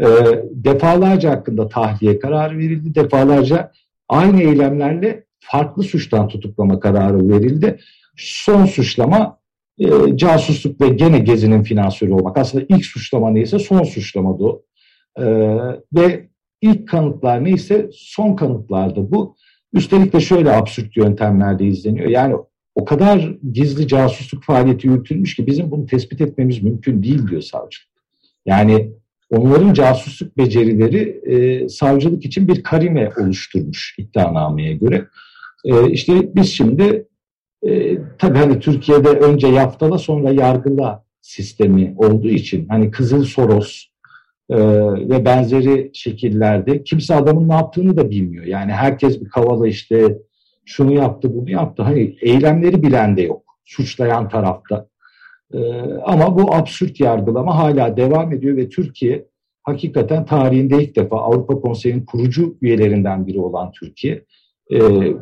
E, 0.00 0.06
defalarca 0.52 1.30
hakkında 1.30 1.68
tahliye 1.68 2.18
kararı 2.18 2.58
verildi. 2.58 2.94
Defalarca 2.94 3.72
aynı 4.08 4.42
eylemlerle 4.42 5.24
farklı 5.40 5.82
suçtan 5.82 6.28
tutuklama 6.28 6.80
kararı 6.80 7.28
verildi. 7.28 7.78
Son 8.16 8.66
suçlama 8.66 9.38
e, 9.78 10.16
casusluk 10.16 10.80
ve 10.80 10.88
gene 10.88 11.18
gezinin 11.18 11.62
finansörü 11.62 12.12
olmak. 12.12 12.38
Aslında 12.38 12.64
ilk 12.68 12.84
suçlama 12.86 13.30
neyse 13.30 13.58
son 13.58 13.82
suçlama 13.82 14.38
da 14.38 14.44
o. 14.44 14.62
E, 15.18 15.24
ve 15.94 16.28
ilk 16.62 16.88
kanıtlar 16.88 17.44
neyse 17.44 17.90
son 17.92 18.36
kanıtlarda 18.36 19.10
bu. 19.10 19.36
Üstelik 19.72 20.12
de 20.12 20.20
şöyle 20.20 20.50
absürt 20.50 20.96
yöntemlerde 20.96 21.66
izleniyor. 21.66 22.08
Yani 22.08 22.34
o 22.74 22.84
kadar 22.84 23.34
gizli 23.52 23.88
casusluk 23.88 24.44
faaliyeti 24.44 24.86
yürütülmüş 24.86 25.36
ki 25.36 25.46
bizim 25.46 25.70
bunu 25.70 25.86
tespit 25.86 26.20
etmemiz 26.20 26.62
mümkün 26.62 27.02
değil 27.02 27.28
diyor 27.28 27.42
savcı. 27.42 27.78
Yani 28.46 28.92
onların 29.30 29.72
casusluk 29.72 30.38
becerileri 30.38 31.20
e, 31.26 31.68
savcılık 31.68 32.24
için 32.24 32.48
bir 32.48 32.62
karime 32.62 33.10
oluşturmuş 33.20 33.94
iddianameye 33.98 34.72
göre. 34.72 35.08
E, 35.64 35.90
işte 35.90 36.34
biz 36.34 36.52
şimdi 36.52 37.08
e, 37.66 37.98
tabii 38.18 38.38
hani 38.38 38.60
Türkiye'de 38.60 39.08
önce 39.08 39.46
yaftala 39.46 39.98
sonra 39.98 40.32
yargıla 40.32 41.04
sistemi 41.20 41.94
olduğu 41.96 42.28
için 42.28 42.68
hani 42.68 42.90
Kızıl 42.90 43.24
Soros 43.24 43.84
e, 44.50 44.56
ve 45.08 45.24
benzeri 45.24 45.90
şekillerde 45.94 46.84
kimse 46.84 47.14
adamın 47.14 47.48
ne 47.48 47.54
yaptığını 47.54 47.96
da 47.96 48.10
bilmiyor. 48.10 48.44
Yani 48.44 48.72
herkes 48.72 49.20
bir 49.20 49.28
kavala 49.28 49.68
işte 49.68 50.18
şunu 50.64 50.92
yaptı 50.92 51.34
bunu 51.34 51.50
yaptı. 51.50 51.82
Hani 51.82 52.16
eylemleri 52.20 52.82
bilen 52.82 53.16
de 53.16 53.22
yok 53.22 53.42
suçlayan 53.64 54.28
tarafta. 54.28 54.87
E, 55.54 55.58
ama 56.04 56.38
bu 56.38 56.54
absürt 56.54 57.00
yargılama 57.00 57.58
hala 57.58 57.96
devam 57.96 58.32
ediyor 58.32 58.56
ve 58.56 58.68
Türkiye 58.68 59.24
hakikaten 59.62 60.24
tarihinde 60.24 60.82
ilk 60.82 60.96
defa 60.96 61.16
Avrupa 61.16 61.60
Konseyi'nin 61.60 62.04
kurucu 62.04 62.56
üyelerinden 62.62 63.26
biri 63.26 63.40
olan 63.40 63.72
Türkiye 63.72 64.24
e, 64.70 64.78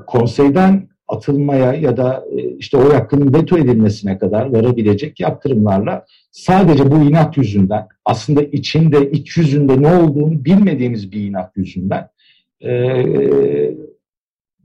konseyden 0.06 0.88
atılmaya 1.08 1.74
ya 1.74 1.96
da 1.96 2.24
e, 2.36 2.56
işte 2.56 2.76
o 2.76 2.94
hakkının 2.94 3.34
veto 3.34 3.58
edilmesine 3.58 4.18
kadar 4.18 4.52
varabilecek 4.52 5.20
yaptırımlarla 5.20 6.04
sadece 6.30 6.90
bu 6.90 6.96
inat 6.96 7.36
yüzünden 7.36 7.86
aslında 8.04 8.42
içinde 8.42 9.10
iç 9.10 9.36
yüzünde 9.36 9.82
ne 9.82 9.96
olduğunu 9.96 10.44
bilmediğimiz 10.44 11.12
bir 11.12 11.24
inat 11.24 11.56
yüzünden 11.56 12.08
e, 12.64 13.04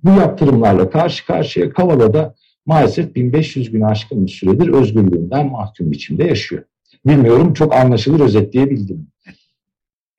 bu 0.04 0.10
yaptırımlarla 0.10 0.90
karşı 0.90 1.26
karşıya 1.26 1.70
Kavala'da 1.70 2.36
maalesef 2.66 3.16
1500 3.16 3.72
gün 3.72 3.82
aşkın 3.82 4.26
bir 4.26 4.32
süredir 4.32 4.68
özgürlüğünden 4.68 5.48
mahkum 5.52 5.92
biçimde 5.92 6.24
yaşıyor. 6.24 6.64
Bilmiyorum 7.06 7.54
çok 7.54 7.76
anlaşılır 7.76 8.20
özetleyebildim. 8.20 9.08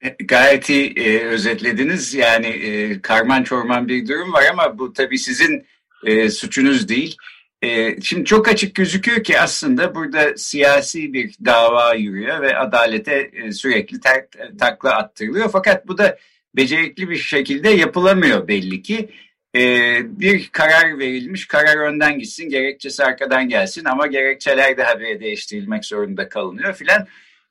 E, 0.04 0.16
gayet 0.24 0.70
iyi 0.70 0.92
e, 0.96 1.24
özetlediniz. 1.24 2.14
Yani 2.14 2.46
e, 2.46 3.00
karman 3.02 3.42
çorman 3.42 3.88
bir 3.88 4.08
durum 4.08 4.32
var 4.32 4.44
ama 4.52 4.78
bu 4.78 4.92
tabii 4.92 5.18
sizin 5.18 5.66
e, 6.06 6.30
suçunuz 6.30 6.88
değil. 6.88 7.16
E, 7.62 8.00
şimdi 8.00 8.24
çok 8.24 8.48
açık 8.48 8.74
gözüküyor 8.74 9.24
ki 9.24 9.40
aslında 9.40 9.94
burada 9.94 10.36
siyasi 10.36 11.12
bir 11.12 11.34
dava 11.44 11.94
yürüyor 11.94 12.40
ve 12.40 12.58
adalete 12.58 13.30
e, 13.32 13.52
sürekli 13.52 14.00
ter, 14.00 14.26
takla 14.58 14.96
attırılıyor. 14.96 15.50
Fakat 15.52 15.88
bu 15.88 15.98
da 15.98 16.18
becerikli 16.56 17.10
bir 17.10 17.16
şekilde 17.16 17.70
yapılamıyor 17.70 18.48
belli 18.48 18.82
ki. 18.82 19.10
E, 19.56 19.60
bir 20.20 20.48
karar 20.48 20.98
verilmiş, 20.98 21.46
karar 21.46 21.76
önden 21.76 22.18
gitsin, 22.18 22.48
gerekçesi 22.48 23.04
arkadan 23.04 23.48
gelsin 23.48 23.84
ama 23.84 24.06
gerekçeler 24.06 24.76
de 24.76 24.82
habire 24.82 25.20
değiştirilmek 25.20 25.84
zorunda 25.84 26.28
kalınıyor 26.28 26.74
filan. 26.74 27.06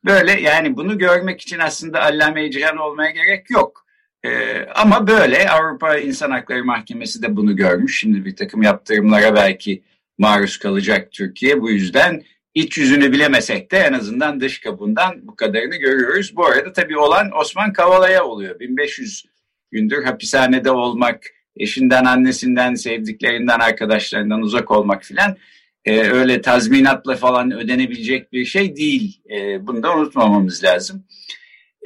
Böyle 0.06 0.42
yani 0.42 0.76
bunu 0.76 0.98
görmek 0.98 1.42
için 1.42 1.60
aslında 1.60 2.02
allame 2.02 2.52
cihan 2.52 2.78
olmaya 2.78 3.12
gerek 3.12 3.50
yok. 3.50 3.86
Ee, 4.26 4.66
ama 4.76 5.08
böyle 5.08 5.50
Avrupa 5.50 5.98
İnsan 5.98 6.32
Hakları 6.32 6.66
Mahkemesi 6.66 7.22
de 7.22 7.36
bunu 7.36 7.56
görmüş. 7.56 8.00
Şimdi 8.00 8.26
bir 8.26 8.36
takım 8.36 8.62
yaptırımlara 8.62 9.36
belki 9.36 9.84
maruz 10.18 10.58
kalacak 10.58 11.12
Türkiye. 11.12 11.62
Bu 11.62 11.70
yüzden 11.70 12.24
iç 12.54 12.78
yüzünü 12.78 13.12
bilemesek 13.12 13.72
de 13.72 13.78
en 13.78 13.94
azından 13.94 14.42
dış 14.42 14.60
kapından 14.60 15.28
bu 15.28 15.36
kadarını 15.36 15.76
görüyoruz. 15.76 16.36
Bu 16.36 16.46
arada 16.46 16.74
tabii 16.74 16.98
olan 16.98 17.32
Osman 17.40 17.74
Kavala'ya 17.74 18.26
oluyor. 18.26 18.60
1500 18.60 19.26
gündür 19.72 20.04
hapishanede 20.04 20.72
olmak, 20.72 21.24
eşinden, 21.58 22.06
annesinden, 22.06 22.76
sevdiklerinden, 22.76 23.60
arkadaşlarından 23.60 24.42
uzak 24.42 24.72
olmak 24.72 25.04
filan 25.04 25.38
e, 25.86 26.00
öyle 26.00 26.42
tazminatla 26.42 27.16
falan 27.16 27.52
ödenebilecek 27.52 28.34
bir 28.34 28.46
şey 28.46 28.76
değil. 28.76 29.22
E, 29.30 29.68
bunu 29.68 29.84
da 29.84 29.98
unutmamamız 29.98 30.64
lazım. 30.64 31.04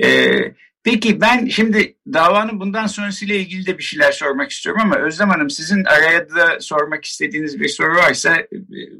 E, 0.03 0.39
peki 0.83 1.21
ben 1.21 1.45
şimdi 1.45 1.95
davanın 2.13 2.59
bundan 2.59 2.87
sonrasıyla 2.87 3.35
ilgili 3.35 3.65
de 3.65 3.77
bir 3.77 3.83
şeyler 3.83 4.11
sormak 4.11 4.51
istiyorum 4.51 4.81
ama 4.81 4.95
Özlem 4.95 5.29
Hanım 5.29 5.49
sizin 5.49 5.83
araya 5.83 6.29
da 6.29 6.59
sormak 6.59 7.05
istediğiniz 7.05 7.59
bir 7.59 7.67
soru 7.67 7.95
varsa 7.95 8.35
e, 8.37 8.47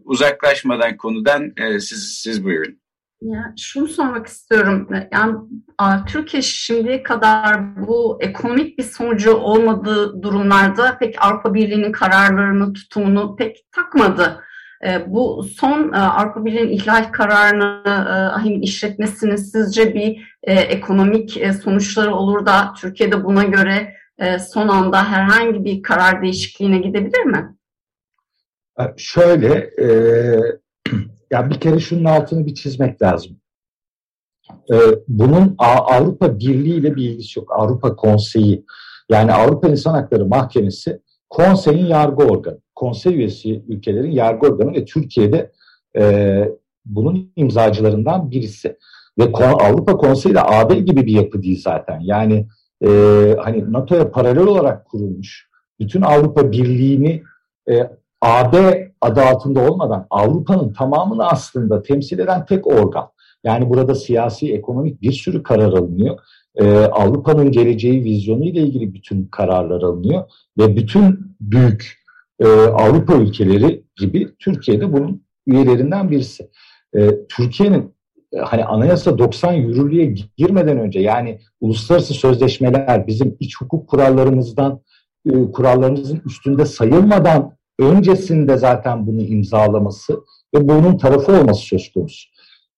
uzaklaşmadan 0.04 0.98
konudan 0.98 1.54
e, 1.58 1.80
siz, 1.80 2.20
siz 2.24 2.44
buyurun. 2.44 2.80
Ya, 3.26 3.54
şunu 3.58 3.88
sormak 3.88 4.28
istiyorum. 4.28 4.90
Yani 5.12 5.36
Türkiye 6.08 6.42
şimdiye 6.42 7.04
kadar 7.04 7.76
bu 7.88 8.18
ekonomik 8.22 8.78
bir 8.78 8.84
sonucu 8.84 9.34
olmadığı 9.34 10.22
durumlarda 10.22 10.98
pek 10.98 11.16
Avrupa 11.26 11.54
Birliği'nin 11.54 11.92
kararlarını, 11.92 12.74
tutumunu 12.74 13.36
pek 13.36 13.72
takmadı. 13.72 14.42
Ee, 14.86 15.04
bu 15.08 15.44
son 15.44 15.94
e, 15.94 15.98
Avrupa 15.98 16.46
Birliği'nin 16.46 16.70
ihlal 16.70 17.12
kararını 17.12 17.84
e, 18.48 18.60
işletmesinin 18.60 19.36
sizce 19.36 19.94
bir 19.94 20.38
e, 20.44 20.54
ekonomik 20.54 21.42
sonuçları 21.64 22.16
olur 22.16 22.46
da 22.46 22.74
Türkiye'de 22.78 23.24
buna 23.24 23.44
göre 23.44 23.96
son 24.54 24.68
anda 24.68 25.12
herhangi 25.12 25.66
bir 25.66 25.84
karar 25.84 26.22
değişikliğine 26.22 26.78
gidebilir 26.78 27.24
mi? 27.24 27.56
Şöyle, 28.98 29.54
e, 29.80 29.88
ya 31.32 31.50
bir 31.50 31.60
kere 31.60 31.80
şunun 31.80 32.06
altını 32.06 32.46
bir 32.46 32.54
çizmek 32.54 33.02
lazım. 33.02 33.38
E, 34.72 34.76
bunun 35.08 35.56
Avrupa 35.58 36.40
Birliği 36.40 36.76
ile 36.76 36.96
bir 36.96 37.10
ilgisi 37.10 37.40
yok. 37.40 37.52
Avrupa 37.52 37.96
Konseyi, 37.96 38.66
yani 39.10 39.34
Avrupa 39.34 39.68
İnsan 39.68 39.94
Hakları 39.94 40.26
Mahkemesi 40.26 41.02
konseyin 41.30 41.86
yargı 41.86 42.24
organı 42.24 42.60
konsey 42.76 43.16
üyesi 43.16 43.64
ülkelerin 43.68 44.12
yargı 44.12 44.48
organı 44.48 44.74
ve 44.74 44.86
Türkiye'de 44.86 45.52
e, 45.98 46.44
bunun 46.86 47.32
imzacılarından 47.36 48.32
birisi. 48.32 48.78
Ve 49.20 49.34
Avrupa 49.34 49.98
Konseyi 49.98 50.36
de 50.36 50.42
AB 50.44 50.76
gibi 50.76 51.06
bir 51.06 51.14
yapı 51.14 51.44
değil 51.44 51.62
zaten. 51.62 52.00
Yani 52.00 52.48
e, 52.82 52.90
hani 53.40 53.74
NATO'ya 53.74 54.12
paralel 54.12 54.44
olarak 54.44 54.86
kurulmuş, 54.86 55.50
bütün 55.80 56.02
Avrupa 56.02 56.52
Birliği'ni 56.52 57.24
e, 57.70 57.90
AB 58.22 58.85
adı 59.02 59.22
altında 59.22 59.72
olmadan 59.72 60.08
Avrupa'nın 60.10 60.74
tamamını 60.74 61.28
aslında 61.28 61.82
temsil 61.82 62.20
eden 62.20 62.46
tek 62.46 62.68
organ. 62.68 63.10
Yani 63.44 63.70
burada 63.70 63.96
siyasi, 63.96 64.54
ekonomik 64.54 65.02
bir 65.02 65.12
sürü 65.12 65.44
karar 65.44 65.74
alınıyor. 65.74 66.20
Ee, 66.56 66.68
Avrupa'nın 66.78 67.52
geleceği 67.52 68.04
vizyonu 68.04 68.46
ile 68.46 68.60
ilgili 68.60 68.94
bütün 68.94 69.26
kararlar 69.26 69.82
alınıyor 69.82 70.24
ve 70.58 70.76
bütün 70.76 71.36
büyük 71.42 72.06
e, 72.40 72.48
Avrupa 72.56 73.16
ülkeleri 73.16 73.84
gibi 73.96 74.36
Türkiye'de 74.40 74.94
bunun 74.94 75.24
üyelerinden 75.48 76.12
birisi. 76.12 76.50
E, 76.96 77.26
Türkiye'nin 77.30 77.96
e, 78.34 78.40
hani 78.40 78.66
anayasa 78.66 79.18
90 79.18 79.54
yürürlüğe 79.54 80.16
girmeden 80.38 80.80
önce 80.80 81.00
yani 81.00 81.40
uluslararası 81.62 82.14
sözleşmeler 82.14 83.08
bizim 83.08 83.38
iç 83.40 83.62
hukuk 83.62 83.90
kurallarımızdan 83.90 84.82
e, 85.26 85.52
kurallarımızın 85.52 86.22
üstünde 86.26 86.66
sayılmadan 86.66 87.55
öncesinde 87.80 88.58
zaten 88.58 89.08
bunu 89.08 89.22
imzalaması 89.22 90.14
ve 90.56 90.68
bunun 90.68 90.98
tarafı 90.98 91.32
olması 91.32 91.62
söz 91.62 91.94
konusu. 91.94 92.30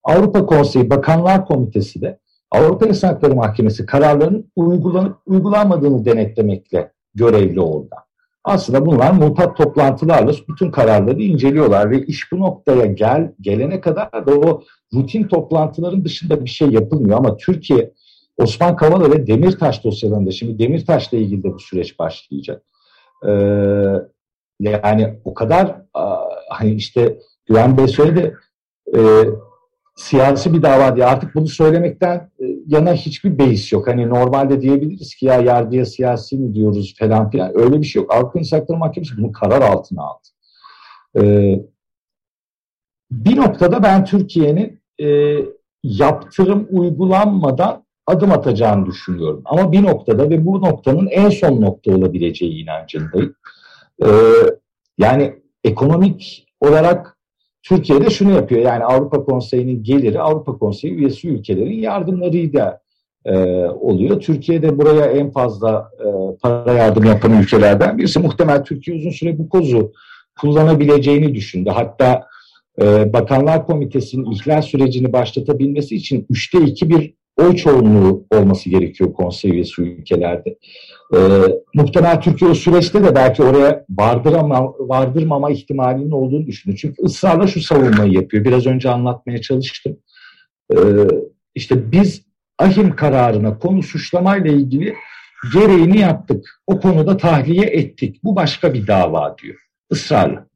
Avrupa 0.03 0.45
Konseyi 0.45 0.89
Bakanlar 0.89 1.45
Komitesi 1.45 2.01
de 2.01 2.19
Avrupa 2.51 2.85
İnsan 2.85 3.07
Hakları 3.07 3.35
Mahkemesi 3.35 3.85
kararlarının 3.85 4.51
uygulanıp 4.55 5.17
uygulanmadığını 5.25 6.05
denetlemekle 6.05 6.91
görevli 7.15 7.61
orada. 7.61 7.95
Aslında 8.43 8.85
bunlar 8.85 9.11
mutat 9.11 9.57
toplantılarla 9.57 10.31
bütün 10.49 10.71
kararları 10.71 11.21
inceliyorlar 11.21 11.91
ve 11.91 12.05
iş 12.05 12.31
bu 12.31 12.39
noktaya 12.39 12.85
gel 12.85 13.33
gelene 13.41 13.81
kadar 13.81 14.27
da 14.27 14.35
o 14.35 14.63
rutin 14.93 15.27
toplantıların 15.27 16.05
dışında 16.05 16.45
bir 16.45 16.49
şey 16.49 16.69
yapılmıyor 16.69 17.17
ama 17.17 17.37
Türkiye 17.37 17.93
Osman 18.37 18.75
Kavala 18.75 19.11
ve 19.11 19.27
Demirtaş 19.27 19.83
dosyalarında 19.83 20.31
şimdi 20.31 20.59
Demirtaş'la 20.59 21.17
ilgili 21.17 21.43
de 21.43 21.53
bu 21.53 21.59
süreç 21.59 21.99
başlayacak. 21.99 22.63
Ee, 23.27 23.31
yani 24.59 25.19
o 25.25 25.33
kadar 25.33 25.81
hani 26.49 26.73
işte 26.73 27.17
Güven 27.45 27.77
Bey 27.77 27.87
söyledi 27.87 28.37
e, 28.95 28.99
siyasi 29.95 30.53
bir 30.53 30.61
dava 30.61 30.95
diye 30.95 31.05
artık 31.05 31.35
bunu 31.35 31.47
söylemekten 31.47 32.31
e, 32.39 32.45
yana 32.67 32.93
hiçbir 32.93 33.37
beis 33.37 33.71
yok. 33.71 33.87
Hani 33.87 34.09
normalde 34.09 34.61
diyebiliriz 34.61 35.15
ki 35.15 35.25
ya 35.25 35.41
yargıya 35.41 35.85
siyasi 35.85 36.37
mi 36.37 36.55
diyoruz 36.55 36.95
falan 36.99 37.29
filan 37.29 37.59
öyle 37.59 37.81
bir 37.81 37.85
şey 37.85 38.01
yok. 38.01 38.13
Avrupa 38.13 38.39
İnsan 38.39 38.59
Hakları 38.59 38.77
Mahkemesi 38.77 39.17
bunu 39.17 39.31
karar 39.31 39.61
altına 39.61 40.03
aldı. 40.03 40.27
Ee, 41.17 41.59
bir 43.11 43.37
noktada 43.37 43.83
ben 43.83 44.05
Türkiye'nin 44.05 44.81
e, 45.01 45.37
yaptırım 45.83 46.67
uygulanmadan 46.71 47.83
adım 48.07 48.31
atacağını 48.31 48.85
düşünüyorum. 48.85 49.41
Ama 49.45 49.71
bir 49.71 49.83
noktada 49.83 50.29
ve 50.29 50.45
bu 50.45 50.61
noktanın 50.61 51.07
en 51.07 51.29
son 51.29 51.61
nokta 51.61 51.95
olabileceği 51.95 52.63
inancındayım. 52.63 53.35
Ee, 54.05 54.09
yani 54.97 55.33
ekonomik 55.63 56.47
olarak 56.61 57.17
Türkiye'de 57.63 58.09
şunu 58.09 58.31
yapıyor. 58.31 58.61
Yani 58.61 58.83
Avrupa 58.83 59.23
Konseyi'nin 59.25 59.83
geliri 59.83 60.21
Avrupa 60.21 60.57
Konseyi 60.57 60.93
üyesi 60.93 61.29
ülkelerin 61.29 61.79
yardımlarıyla 61.79 62.81
e, 63.25 63.35
oluyor. 63.65 64.19
Türkiye'de 64.19 64.77
buraya 64.77 65.05
en 65.05 65.31
fazla 65.31 65.91
e, 65.99 66.37
para 66.41 66.73
yardım 66.73 67.03
yapan 67.03 67.41
ülkelerden 67.41 67.97
birisi. 67.97 68.19
Muhtemel 68.19 68.63
Türkiye 68.63 68.97
uzun 68.97 69.11
süre 69.11 69.37
bu 69.37 69.49
kozu 69.49 69.91
kullanabileceğini 70.41 71.35
düşündü. 71.35 71.69
Hatta 71.69 72.27
e, 72.81 73.13
Bakanlar 73.13 73.65
Komitesi'nin 73.65 74.31
ihlal 74.31 74.61
sürecini 74.61 75.13
başlatabilmesi 75.13 75.95
için 75.95 76.25
üçte 76.29 76.61
iki 76.61 76.89
bir 76.89 77.13
oy 77.37 77.55
çoğunluğu 77.55 78.25
olması 78.31 78.69
gerekiyor 78.69 79.13
konsey 79.13 79.51
üyesi 79.51 79.81
ülkelerde. 79.81 80.57
E, 81.13 81.19
muhtemel 81.75 82.21
Türkiye 82.21 82.51
o 82.51 82.55
süreçte 82.55 83.03
de 83.03 83.15
belki 83.15 83.43
oraya 83.43 83.85
vardırama, 83.89 84.73
vardırmama 84.79 85.51
ihtimalinin 85.51 86.11
olduğunu 86.11 86.45
düşünüyor. 86.45 86.79
Çünkü 86.81 87.03
ısrarla 87.03 87.47
şu 87.47 87.61
savunmayı 87.61 88.13
yapıyor. 88.13 88.45
Biraz 88.45 88.65
önce 88.65 88.89
anlatmaya 88.89 89.41
çalıştım. 89.41 89.97
E, 90.71 90.77
işte 91.55 91.91
biz 91.91 92.21
ahim 92.59 92.95
kararına 92.95 93.57
konu 93.57 93.83
suçlamayla 93.83 94.51
ilgili 94.51 94.95
gereğini 95.53 95.99
yaptık. 95.99 96.61
O 96.67 96.79
konuda 96.79 97.17
tahliye 97.17 97.65
ettik. 97.65 98.23
Bu 98.23 98.35
başka 98.35 98.73
bir 98.73 98.87
dava 98.87 99.35
diyor. 99.43 99.55
Israrla. 99.91 100.47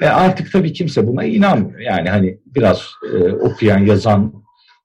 E 0.00 0.06
artık 0.06 0.52
tabii 0.52 0.72
kimse 0.72 1.06
buna 1.06 1.24
inanmıyor. 1.24 1.80
Yani 1.80 2.10
hani 2.10 2.38
biraz 2.46 2.90
e, 3.14 3.32
okuyan, 3.32 3.78
yazan 3.78 4.41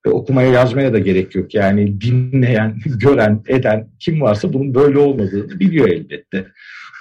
okumaya 0.10 0.50
yazmaya 0.50 0.94
da 0.94 1.00
gerek 1.00 1.36
yok. 1.36 1.56
Yani 1.56 2.02
dinleyen, 2.02 2.78
gören, 3.00 3.44
eden 3.48 3.88
kim 4.00 4.22
varsa 4.22 4.54
bunun 4.54 4.76
böyle 4.76 4.98
olmadığını 4.98 5.60
biliyor 5.60 5.88
elbette. 5.88 6.46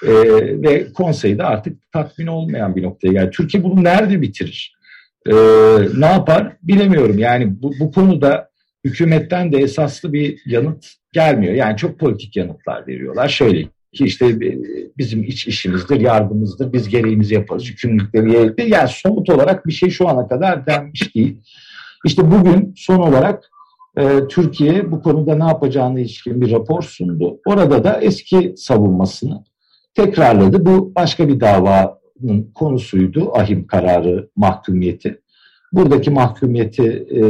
E, 0.06 0.12
ve 0.62 0.92
konseyde 0.92 1.42
artık 1.42 1.92
tatmin 1.92 2.26
olmayan 2.26 2.76
bir 2.76 2.82
noktaya 2.82 3.12
geldi. 3.12 3.30
Türkiye 3.30 3.62
bunu 3.62 3.84
nerede 3.84 4.22
bitirir? 4.22 4.76
E, 5.26 5.34
ne 5.96 6.06
yapar 6.06 6.56
bilemiyorum. 6.62 7.18
Yani 7.18 7.62
bu, 7.62 7.72
bu 7.80 7.92
konuda 7.92 8.48
hükümetten 8.84 9.52
de 9.52 9.58
esaslı 9.58 10.12
bir 10.12 10.40
yanıt 10.46 10.86
gelmiyor. 11.12 11.54
Yani 11.54 11.76
çok 11.76 11.98
politik 11.98 12.36
yanıtlar 12.36 12.86
veriyorlar. 12.86 13.28
Şöyle 13.28 13.68
ki 13.96 14.04
işte 14.04 14.26
e, 14.26 14.58
bizim 14.98 15.24
iç 15.24 15.46
işimizdir, 15.46 16.00
yardımımızdır, 16.00 16.72
biz 16.72 16.88
gereğimizi 16.88 17.34
yaparız, 17.34 17.68
yükümlülükleri 17.68 18.32
yerinde. 18.32 18.62
Yani 18.62 18.88
somut 18.88 19.30
olarak 19.30 19.66
bir 19.66 19.72
şey 19.72 19.90
şu 19.90 20.08
ana 20.08 20.28
kadar 20.28 20.66
denmiş 20.66 21.14
değil. 21.14 21.36
İşte 22.04 22.30
bugün 22.30 22.74
son 22.76 22.98
olarak 22.98 23.50
e, 23.98 24.28
Türkiye 24.28 24.92
bu 24.92 25.02
konuda 25.02 25.36
ne 25.36 25.44
yapacağını 25.44 26.00
ilişkin 26.00 26.40
bir 26.40 26.50
rapor 26.52 26.82
sundu. 26.82 27.40
Orada 27.46 27.84
da 27.84 28.00
eski 28.00 28.54
savunmasını 28.56 29.44
tekrarladı. 29.94 30.66
Bu 30.66 30.94
başka 30.94 31.28
bir 31.28 31.40
davanın 31.40 32.52
konusuydu. 32.54 33.32
Ahim 33.34 33.66
kararı 33.66 34.28
mahkumiyeti. 34.36 35.20
Buradaki 35.72 36.10
mahkumiyeti 36.10 36.82
e, 37.10 37.22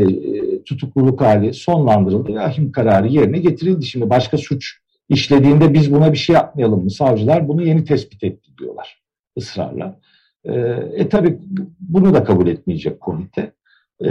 tutukluluk 0.65 1.21
hali 1.21 1.55
sonlandırıldı 1.55 2.35
ve 2.35 2.41
ahim 2.41 2.73
kararı 2.73 3.09
yerine 3.09 3.39
getirildi. 3.39 3.87
Şimdi 3.87 4.11
başka 4.11 4.39
suç 4.39 4.73
işlediğinde 5.09 5.75
biz 5.75 5.93
buna 5.93 6.13
bir 6.13 6.19
şey 6.19 6.35
yapmayalım 6.35 6.85
mı? 6.85 6.91
Savcılar 6.91 7.49
bunu 7.49 7.63
yeni 7.63 7.85
tespit 7.85 8.25
etti 8.25 8.51
diyorlar 8.59 9.03
ısrarla. 9.39 10.01
E, 10.45 10.53
e 10.95 11.09
tabi 11.09 11.39
bunu 11.81 12.15
da 12.15 12.25
kabul 12.25 12.47
etmeyecek 12.47 13.01
komite 13.01 13.53
e, 14.01 14.11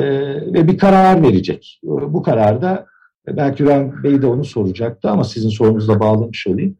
ve 0.54 0.67
bir 0.67 0.78
karar 0.78 1.24
verecek. 1.24 1.80
Bu 1.84 2.24
kararda 2.24 2.86
belki 3.28 3.67
ben 3.67 4.04
Bey 4.04 4.21
de 4.21 4.28
onu 4.28 4.45
soracaktı 4.45 5.10
ama 5.10 5.24
sizin 5.24 5.50
sorunuzla 5.50 6.00
bağlamış 6.00 6.48
olayım. 6.48 6.78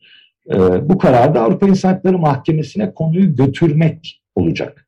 E, 0.50 0.90
bu 0.90 0.98
kararda 0.98 1.42
Avrupa 1.42 1.68
İnsan 1.68 1.94
Hakları 1.94 2.18
Mahkemesi'ne 2.18 2.94
konuyu 2.94 3.36
götürmek 3.36 4.22
olacak. 4.36 4.88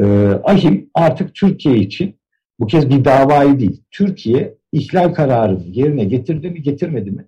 E, 0.00 0.04
Ahim 0.44 0.90
artık 0.94 1.34
Türkiye 1.34 1.76
için 1.76 2.16
bu 2.60 2.66
kez 2.66 2.90
bir 2.90 3.04
davayı 3.04 3.58
değil, 3.58 3.82
Türkiye 3.90 4.54
ihlal 4.72 5.14
kararını 5.14 5.64
yerine 5.66 6.04
getirdi 6.04 6.50
mi 6.50 6.62
getirmedi 6.62 7.10
mi? 7.10 7.26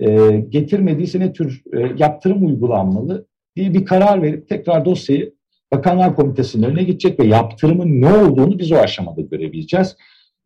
E, 0.00 0.36
getirmediyse 0.48 1.20
ne 1.20 1.32
tür 1.32 1.62
e, 1.72 1.92
yaptırım 1.98 2.46
uygulanmalı 2.46 3.26
diye 3.56 3.74
bir 3.74 3.84
karar 3.84 4.22
verip 4.22 4.48
tekrar 4.48 4.84
dosyayı 4.84 5.34
Bakanlar 5.72 6.16
Komitesi'nin 6.16 6.62
önüne 6.62 6.82
gidecek 6.82 7.20
ve 7.20 7.26
yaptırımın 7.26 8.00
ne 8.00 8.14
olduğunu 8.14 8.58
biz 8.58 8.72
o 8.72 8.76
aşamada 8.76 9.20
görebileceğiz. 9.20 9.96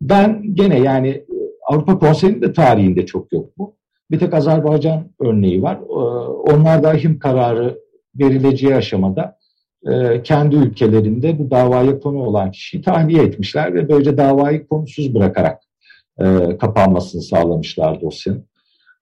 Ben 0.00 0.42
gene 0.54 0.78
yani 0.80 1.08
e, 1.08 1.26
Avrupa 1.66 1.98
Konseyi'nin 1.98 2.42
de 2.42 2.52
tarihinde 2.52 3.06
çok 3.06 3.32
yok 3.32 3.58
bu. 3.58 3.76
Bir 4.10 4.18
tek 4.18 4.34
Azerbaycan 4.34 5.10
örneği 5.20 5.62
var. 5.62 5.76
E, 5.76 5.94
onlar 6.52 6.82
da 6.82 6.88
ahim 6.88 7.18
kararı 7.18 7.78
verileceği 8.18 8.74
aşamada 8.74 9.38
e, 9.86 10.22
kendi 10.22 10.56
ülkelerinde 10.56 11.38
bu 11.38 11.50
davaya 11.50 12.00
konu 12.00 12.22
olan 12.22 12.50
kişiyi 12.50 12.82
tahliye 12.82 13.22
etmişler 13.22 13.74
ve 13.74 13.88
böylece 13.88 14.16
davayı 14.16 14.66
konusuz 14.66 15.14
bırakarak 15.14 15.60
kapanmasını 16.60 17.22
sağlamışlar 17.22 18.00
dosyanın. 18.00 18.46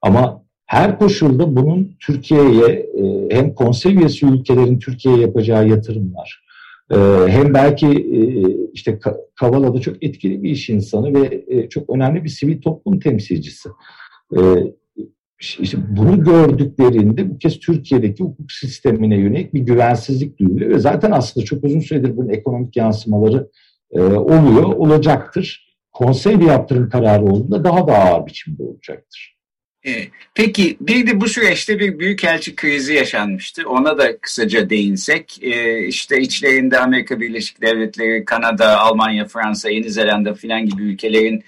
Ama 0.02 0.42
her 0.72 0.98
koşulda 0.98 1.56
bunun 1.56 1.96
Türkiye'ye 2.00 2.66
e, 2.66 3.28
hem 3.30 3.54
konsey 3.54 3.94
üyesi 3.94 4.26
ülkelerin 4.26 4.78
Türkiye'ye 4.78 5.20
yapacağı 5.20 5.68
yatırımlar 5.68 6.44
e, 6.90 6.96
hem 7.26 7.54
belki 7.54 7.86
e, 7.86 8.20
işte 8.72 8.98
Kavala'da 9.34 9.80
çok 9.80 10.04
etkili 10.04 10.42
bir 10.42 10.50
iş 10.50 10.70
insanı 10.70 11.14
ve 11.14 11.68
çok 11.68 11.90
önemli 11.90 12.24
bir 12.24 12.28
sivil 12.28 12.60
toplum 12.60 13.00
temsilcisi. 13.00 13.68
İşte 15.40 15.78
bunu 15.88 16.24
gördüklerinde 16.24 17.30
bu 17.30 17.38
kez 17.38 17.58
Türkiye'deki 17.58 18.24
hukuk 18.24 18.52
sistemine 18.52 19.16
yönelik 19.16 19.54
bir 19.54 19.60
güvensizlik 19.60 20.38
duyuluyor 20.38 20.70
ve 20.70 20.78
zaten 20.78 21.10
aslında 21.10 21.46
çok 21.46 21.64
uzun 21.64 21.80
süredir 21.80 22.16
bunun 22.16 22.28
ekonomik 22.28 22.76
yansımaları 22.76 23.48
oluyor, 24.00 24.62
olacaktır. 24.62 25.76
Konsey 25.92 26.40
bir 26.40 26.46
yaptırım 26.46 26.88
kararı 26.88 27.24
olduğunda 27.24 27.64
daha 27.64 27.86
da 27.86 27.98
ağır 27.98 28.26
biçimde 28.26 28.62
olacaktır. 28.62 29.41
Peki 30.34 30.76
bir 30.80 31.06
de 31.06 31.20
bu 31.20 31.28
süreçte 31.28 31.78
bir 31.78 31.98
büyükelçi 31.98 32.56
krizi 32.56 32.94
yaşanmıştı. 32.94 33.68
Ona 33.68 33.98
da 33.98 34.18
kısaca 34.18 34.70
değinsek. 34.70 35.38
Ee, 35.42 35.86
işte 35.86 36.20
içlerinde 36.20 36.78
Amerika 36.78 37.20
Birleşik 37.20 37.62
Devletleri, 37.62 38.24
Kanada, 38.24 38.80
Almanya, 38.80 39.24
Fransa, 39.24 39.70
Yeni 39.70 39.90
Zelanda 39.90 40.34
filan 40.34 40.66
gibi 40.66 40.82
ülkelerin 40.82 41.44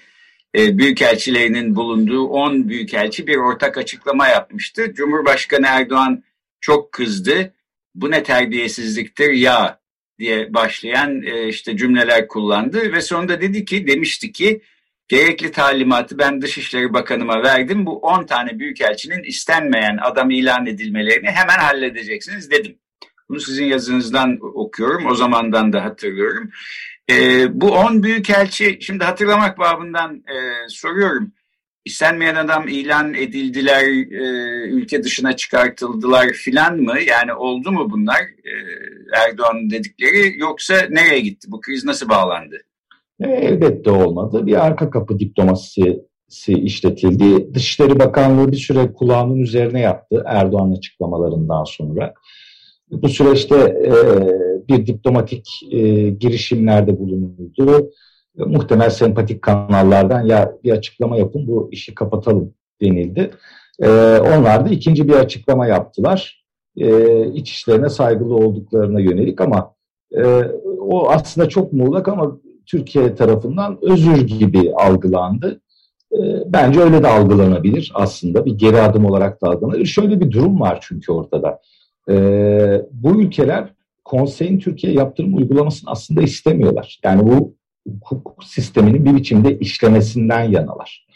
e, 0.57 0.77
büyükelçilerinin 0.77 1.75
bulunduğu 1.75 2.27
10 2.27 2.69
büyükelçi 2.69 3.27
bir 3.27 3.35
ortak 3.35 3.77
açıklama 3.77 4.27
yapmıştı. 4.27 4.93
Cumhurbaşkanı 4.93 5.65
Erdoğan 5.67 6.23
çok 6.61 6.91
kızdı. 6.91 7.53
Bu 7.95 8.11
ne 8.11 8.23
terbiyesizliktir 8.23 9.31
ya 9.31 9.79
diye 10.19 10.53
başlayan 10.53 11.21
e, 11.23 11.47
işte 11.47 11.77
cümleler 11.77 12.27
kullandı 12.27 12.93
ve 12.93 13.01
sonunda 13.01 13.41
dedi 13.41 13.65
ki 13.65 13.87
demişti 13.87 14.31
ki 14.31 14.61
Gerekli 15.07 15.51
talimatı 15.51 16.17
ben 16.17 16.41
Dışişleri 16.41 16.93
Bakanıma 16.93 17.43
verdim. 17.43 17.85
Bu 17.85 17.99
10 17.99 18.25
tane 18.25 18.59
büyükelçinin 18.59 19.23
istenmeyen 19.23 19.97
adam 20.01 20.29
ilan 20.29 20.65
edilmelerini 20.65 21.27
hemen 21.27 21.57
halledeceksiniz 21.57 22.51
dedim. 22.51 22.79
Bunu 23.29 23.39
sizin 23.39 23.65
yazınızdan 23.65 24.39
okuyorum. 24.41 25.05
O 25.05 25.15
zamandan 25.15 25.73
da 25.73 25.83
hatırlıyorum. 25.83 26.51
E, 27.09 27.45
bu 27.61 27.71
10 27.71 28.03
büyükelçi 28.03 28.77
şimdi 28.81 29.03
hatırlamak 29.03 29.59
babından 29.59 30.15
e, 30.15 30.69
soruyorum. 30.69 31.31
istenmeyen 31.85 32.35
adam 32.35 32.67
ilan 32.67 33.13
edildiler, 33.13 33.83
e, 33.83 34.69
ülke 34.69 35.03
dışına 35.03 35.35
çıkartıldılar 35.35 36.29
filan 36.33 36.77
mı? 36.77 36.99
Yani 37.01 37.33
oldu 37.33 37.71
mu 37.71 37.91
bunlar 37.91 38.21
e, 38.21 38.51
Erdoğan 39.13 39.69
dedikleri 39.69 40.39
yoksa 40.39 40.87
nereye 40.89 41.19
gitti? 41.19 41.47
Bu 41.51 41.61
kriz 41.61 41.85
nasıl 41.85 42.09
bağlandı? 42.09 42.65
E, 43.19 43.29
elbette 43.29 43.91
olmadı. 43.91 44.45
Bir 44.45 44.65
arka 44.65 44.89
kapı 44.89 45.19
diplomasisi 45.19 46.05
işletildi. 46.47 47.53
Dışişleri 47.53 47.99
Bakanlığı 47.99 48.51
bir 48.51 48.57
süre 48.57 48.93
kulağının 48.93 49.35
üzerine 49.35 49.79
yaptı 49.79 50.23
Erdoğan 50.25 50.71
açıklamalarından 50.71 51.63
sonra. 51.63 52.13
Bu 52.91 53.09
süreçte 53.09 53.55
e, 53.55 53.91
bir 54.67 54.87
diplomatik 54.87 55.47
e, 55.71 56.09
girişimlerde 56.09 56.99
bulunuldu. 56.99 57.91
Muhtemel 58.37 58.89
sempatik 58.89 59.41
kanallardan 59.41 60.21
ya 60.21 60.53
bir 60.63 60.71
açıklama 60.71 61.17
yapın 61.17 61.47
bu 61.47 61.69
işi 61.71 61.95
kapatalım 61.95 62.53
denildi. 62.81 63.31
Onlar 64.21 64.65
da 64.65 64.69
ikinci 64.69 65.07
bir 65.07 65.13
açıklama 65.13 65.67
yaptılar. 65.67 66.45
E, 66.77 67.25
işlerine 67.31 67.89
saygılı 67.89 68.35
olduklarına 68.35 68.99
yönelik 68.99 69.41
ama 69.41 69.75
o 70.79 71.09
aslında 71.09 71.49
çok 71.49 71.73
muğlak 71.73 72.07
ama 72.07 72.39
Türkiye 72.65 73.15
tarafından 73.15 73.77
özür 73.81 74.27
gibi 74.27 74.73
algılandı. 74.73 75.61
E, 76.11 76.17
bence 76.45 76.81
öyle 76.81 77.03
de 77.03 77.07
algılanabilir 77.07 77.91
aslında. 77.95 78.45
Bir 78.45 78.57
geri 78.57 78.81
adım 78.81 79.05
olarak 79.05 79.41
da 79.41 79.47
algılanabilir. 79.47 79.85
Şöyle 79.85 80.19
bir 80.21 80.31
durum 80.31 80.59
var 80.59 80.79
çünkü 80.81 81.11
ortada. 81.11 81.59
E, 82.09 82.15
bu 82.91 83.21
ülkeler 83.21 83.73
konseyin 84.05 84.59
Türkiye 84.59 84.93
yaptırım 84.93 85.35
uygulamasını 85.37 85.91
aslında 85.91 86.21
istemiyorlar. 86.21 86.99
Yani 87.03 87.27
bu 87.27 87.55
hukuk 88.03 88.43
sisteminin 88.43 89.05
bir 89.05 89.15
biçimde 89.15 89.59
işlemesinden 89.59 90.43
yanalar. 90.43 91.07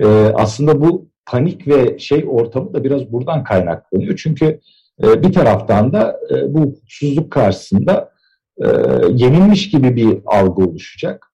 E, 0.00 0.06
aslında 0.34 0.80
bu 0.80 1.08
panik 1.26 1.68
ve 1.68 1.98
şey 1.98 2.24
ortamı 2.28 2.74
da 2.74 2.84
biraz 2.84 3.12
buradan 3.12 3.44
kaynaklanıyor. 3.44 4.16
Çünkü 4.16 4.60
e, 5.02 5.22
bir 5.22 5.32
taraftan 5.32 5.92
da 5.92 6.20
e, 6.30 6.54
bu 6.54 6.60
hukuksuzluk 6.60 7.30
karşısında 7.30 8.11
e, 8.58 8.66
yenilmiş 9.10 9.70
gibi 9.70 9.96
bir 9.96 10.18
algı 10.26 10.64
oluşacak. 10.64 11.26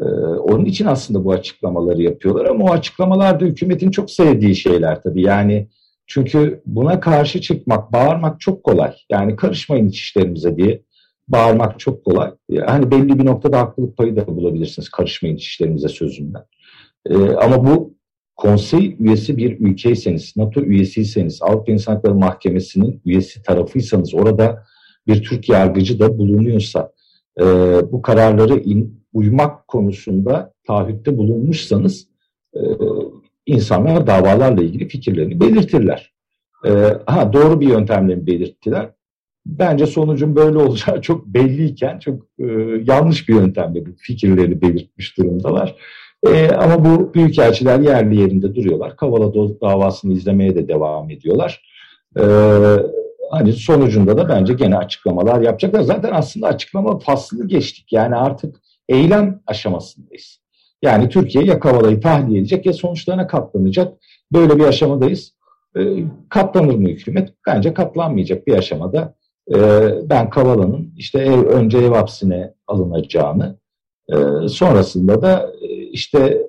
E, 0.00 0.04
onun 0.24 0.64
için 0.64 0.86
aslında 0.86 1.24
bu 1.24 1.32
açıklamaları 1.32 2.02
yapıyorlar 2.02 2.46
ama 2.46 2.64
o 2.64 2.70
açıklamalar 2.70 3.40
da 3.40 3.44
hükümetin 3.44 3.90
çok 3.90 4.10
sevdiği 4.10 4.56
şeyler 4.56 5.02
tabii. 5.02 5.22
Yani 5.22 5.68
çünkü 6.06 6.62
buna 6.66 7.00
karşı 7.00 7.40
çıkmak, 7.40 7.92
bağırmak 7.92 8.40
çok 8.40 8.64
kolay. 8.64 8.92
Yani 9.10 9.36
karışmayın 9.36 9.88
iç 9.88 10.00
işlerimize 10.00 10.56
diye 10.56 10.82
bağırmak 11.28 11.80
çok 11.80 12.04
kolay. 12.04 12.30
Hani 12.66 12.90
belli 12.90 13.18
bir 13.18 13.26
noktada 13.26 13.58
haklılık 13.58 13.96
payı 13.96 14.16
da 14.16 14.26
bulabilirsiniz 14.26 14.88
karışmayın 14.88 15.36
iç 15.36 15.46
işlerimize 15.46 15.88
sözünden. 15.88 16.44
Ee, 17.06 17.16
ama 17.16 17.66
bu 17.66 17.94
konsey 18.36 18.96
üyesi 19.00 19.36
bir 19.36 19.60
ülkeyseniz, 19.60 20.36
NATO 20.36 20.60
üyesiyseniz, 20.60 21.42
Avrupa 21.42 21.72
İnsan 21.72 21.94
Hakları 21.94 22.14
Mahkemesi'nin 22.14 23.02
üyesi 23.04 23.42
tarafıysanız, 23.42 24.14
orada 24.14 24.64
bir 25.06 25.22
Türk 25.22 25.48
yargıcı 25.48 26.00
da 26.00 26.18
bulunuyorsa, 26.18 26.92
e, 27.40 27.44
bu 27.92 28.02
kararları 28.02 28.58
in, 28.58 29.02
uymak 29.12 29.68
konusunda 29.68 30.52
taahhütte 30.66 31.18
bulunmuşsanız, 31.18 32.08
e, 32.54 32.60
insanlar 33.46 34.06
davalarla 34.06 34.62
ilgili 34.62 34.88
fikirlerini 34.88 35.40
belirtirler. 35.40 36.12
E, 36.66 36.70
ha 37.06 37.32
doğru 37.32 37.60
bir 37.60 37.68
yöntemle 37.68 38.26
belirttiler? 38.26 38.90
Bence 39.46 39.86
sonucun 39.86 40.36
böyle 40.36 40.58
olacağı 40.58 41.00
çok 41.00 41.26
belliyken 41.26 41.98
çok 41.98 42.22
e, 42.38 42.44
yanlış 42.84 43.28
bir 43.28 43.34
yöntemle 43.34 43.86
bu 43.86 43.90
fikirlerini 43.96 44.62
belirtmiş 44.62 45.18
durumdalar. 45.18 45.76
E, 46.26 46.48
ama 46.48 46.84
bu 46.84 47.14
büyükelçiler 47.14 47.80
yerli 47.80 48.20
yerinde 48.20 48.54
duruyorlar. 48.54 48.96
Kavala 48.96 49.34
davasını 49.34 50.12
izlemeye 50.12 50.54
de 50.54 50.68
devam 50.68 51.10
ediyorlar. 51.10 51.62
E, 52.16 52.22
hani 53.32 53.52
sonucunda 53.52 54.18
da 54.18 54.28
bence 54.28 54.54
gene 54.54 54.76
açıklamalar 54.76 55.40
yapacaklar. 55.40 55.80
Zaten 55.80 56.10
aslında 56.12 56.46
açıklama 56.46 56.98
faslını 56.98 57.48
geçtik. 57.48 57.92
Yani 57.92 58.16
artık 58.16 58.56
eylem 58.88 59.40
aşamasındayız. 59.46 60.38
Yani 60.82 61.08
Türkiye 61.08 61.44
ya 61.44 61.60
Kavala'yı 61.60 62.00
tahliye 62.00 62.40
edecek 62.40 62.66
ya 62.66 62.72
sonuçlarına 62.72 63.26
katlanacak. 63.26 63.98
Böyle 64.32 64.56
bir 64.56 64.64
aşamadayız. 64.64 65.34
E, 65.76 65.80
katlanır 66.28 66.74
mı 66.74 66.88
hükümet? 66.88 67.34
Bence 67.46 67.74
katlanmayacak 67.74 68.46
bir 68.46 68.54
aşamada. 68.54 69.14
E, 69.54 69.58
ben 70.10 70.30
Kavala'nın 70.30 70.94
işte 70.96 71.18
ev, 71.18 71.44
önce 71.46 71.78
ev 71.78 71.92
hapsine 71.92 72.54
alınacağını, 72.66 73.58
e, 74.08 74.48
sonrasında 74.48 75.22
da 75.22 75.52
e, 75.62 75.66
işte 75.76 76.42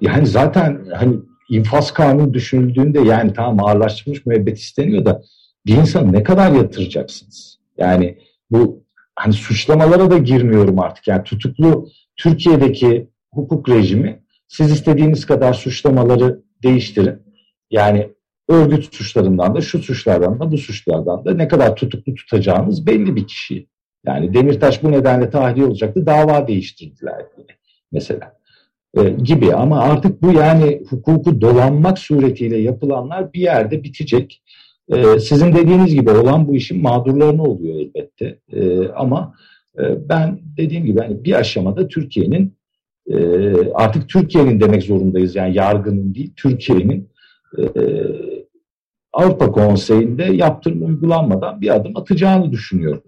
yani 0.00 0.26
zaten 0.26 0.86
hani 0.94 1.16
infaz 1.50 1.92
kanunu 1.92 2.34
düşünüldüğünde 2.34 3.00
yani 3.00 3.32
tamam 3.32 3.66
ağırlaştırılmış 3.66 4.26
müebbet 4.26 4.58
isteniyor 4.58 5.04
da 5.04 5.22
bir 5.66 5.74
insanı 5.74 6.12
ne 6.12 6.22
kadar 6.22 6.52
yatıracaksınız? 6.52 7.58
Yani 7.78 8.18
bu 8.50 8.84
hani 9.16 9.32
suçlamalara 9.32 10.10
da 10.10 10.18
girmiyorum 10.18 10.78
artık. 10.78 11.08
Yani 11.08 11.24
tutuklu 11.24 11.88
Türkiye'deki 12.16 13.08
hukuk 13.32 13.68
rejimi 13.68 14.22
siz 14.48 14.70
istediğiniz 14.72 15.26
kadar 15.26 15.52
suçlamaları 15.52 16.42
değiştirin. 16.62 17.22
Yani 17.70 18.10
örgüt 18.48 18.94
suçlarından 18.94 19.54
da 19.54 19.60
şu 19.60 19.78
suçlardan 19.78 20.40
da 20.40 20.52
bu 20.52 20.58
suçlardan 20.58 21.24
da 21.24 21.34
ne 21.34 21.48
kadar 21.48 21.76
tutuklu 21.76 22.14
tutacağınız 22.14 22.86
belli 22.86 23.16
bir 23.16 23.26
kişi. 23.26 23.66
Yani 24.06 24.34
Demirtaş 24.34 24.82
bu 24.82 24.92
nedenle 24.92 25.30
tahliye 25.30 25.66
olacaktı. 25.66 26.06
Dava 26.06 26.48
değiştirdiler 26.48 27.22
mesela 27.92 28.38
e, 28.96 29.08
gibi 29.10 29.54
ama 29.54 29.80
artık 29.80 30.22
bu 30.22 30.32
yani 30.32 30.82
hukuku 30.90 31.40
dolanmak 31.40 31.98
suretiyle 31.98 32.58
yapılanlar 32.58 33.32
bir 33.32 33.40
yerde 33.40 33.84
bitecek. 33.84 34.42
E, 34.92 35.18
sizin 35.18 35.52
dediğiniz 35.52 35.94
gibi 35.94 36.10
olan 36.10 36.48
bu 36.48 36.54
işin 36.54 36.82
mağdurlarını 36.82 37.42
oluyor 37.42 37.74
elbette. 37.80 38.38
E, 38.52 38.88
ama 38.88 39.34
e, 39.78 40.08
ben 40.08 40.40
dediğim 40.56 40.84
gibi 40.84 41.00
hani 41.00 41.24
bir 41.24 41.32
aşamada 41.32 41.88
Türkiye'nin 41.88 42.58
e, 43.10 43.18
artık 43.74 44.08
Türkiye'nin 44.08 44.60
demek 44.60 44.82
zorundayız 44.82 45.36
yani 45.36 45.56
yargının 45.56 46.14
değil 46.14 46.32
Türkiye'nin 46.36 47.08
e, 47.58 47.62
Avrupa 49.12 49.52
Konseyi'nde 49.52 50.24
yaptırım 50.24 50.84
uygulanmadan 50.86 51.60
bir 51.60 51.74
adım 51.74 51.96
atacağını 51.96 52.52
düşünüyorum. 52.52 53.02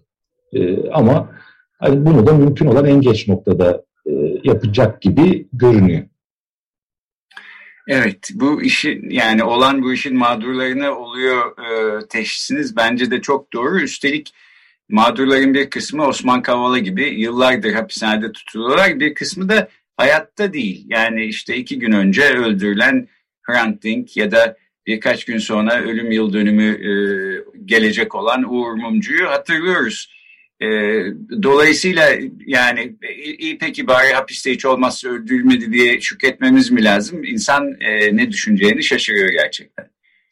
ama 0.93 1.31
hani 1.79 2.07
bunu 2.07 2.27
da 2.27 2.33
mümkün 2.33 2.66
olan 2.66 2.85
en 2.85 3.01
geç 3.01 3.29
noktada 3.29 3.85
yapacak 4.45 5.03
gibi 5.03 5.49
görünüyor. 5.53 6.03
Evet, 7.92 8.31
bu 8.35 8.62
işi 8.62 9.00
yani 9.09 9.44
olan 9.44 9.83
bu 9.83 9.92
işin 9.92 10.16
mağdurlarına 10.16 10.92
oluyor 10.92 11.59
e, 11.59 12.00
teşhisiniz 12.09 12.76
bence 12.76 13.11
de 13.11 13.20
çok 13.20 13.53
doğru. 13.53 13.81
Üstelik 13.81 14.33
mağdurların 14.88 15.55
bir 15.55 15.70
kısmı 15.70 16.07
Osman 16.07 16.42
Kavala 16.42 16.79
gibi 16.79 17.05
yıllardır 17.20 17.72
hapishanede 17.72 18.33
tutuluyorlar. 18.33 19.00
Bir 19.00 19.14
kısmı 19.14 19.48
da 19.48 19.68
hayatta 19.96 20.53
değil. 20.53 20.85
Yani 20.88 21.24
işte 21.24 21.57
iki 21.57 21.79
gün 21.79 21.92
önce 21.92 22.22
öldürülen 22.22 23.09
Hrant 23.42 23.83
Dink 23.83 24.16
ya 24.16 24.31
da 24.31 24.57
birkaç 24.87 25.24
gün 25.24 25.38
sonra 25.38 25.81
ölüm 25.83 26.11
yıl 26.11 26.33
dönümü 26.33 26.68
e, 26.68 26.92
gelecek 27.64 28.14
olan 28.14 28.55
Uğur 28.55 28.72
Mumcu'yu 28.72 29.31
hatırlıyoruz. 29.31 30.19
E, 30.62 30.66
dolayısıyla 31.42 32.03
yani 32.46 32.96
iyi 33.38 33.59
peki 33.59 33.87
bari 33.87 34.12
hapiste 34.12 34.53
hiç 34.53 34.64
olmazsa 34.64 35.09
öldürülmedi 35.09 35.73
diye 35.73 36.01
şükretmemiz 36.01 36.70
mi 36.70 36.85
lazım? 36.85 37.25
İnsan 37.25 37.77
e, 37.81 38.16
ne 38.16 38.31
düşüneceğini 38.31 38.83
şaşırıyor 38.83 39.29
gerçekten. 39.29 39.87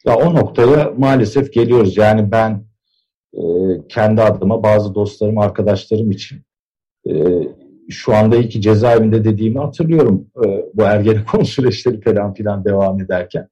Ya 0.05 0.15
o 0.15 0.35
noktaya 0.35 0.93
maalesef 0.97 1.53
geliyoruz. 1.53 1.97
Yani 1.97 2.31
ben 2.31 2.63
e, 3.33 3.41
kendi 3.89 4.21
adıma 4.21 4.63
bazı 4.63 4.95
dostlarım, 4.95 5.37
arkadaşlarım 5.37 6.11
için 6.11 6.41
e, 7.09 7.13
şu 7.89 8.15
anda 8.15 8.37
iki 8.37 8.61
cezaevinde 8.61 9.25
dediğimi 9.25 9.59
hatırlıyorum. 9.59 10.27
E, 10.45 10.47
bu 10.73 10.83
Ergenekon 10.83 11.43
süreçleri 11.43 12.01
falan 12.01 12.33
filan 12.33 12.65
devam 12.65 13.01
ederken. 13.01 13.47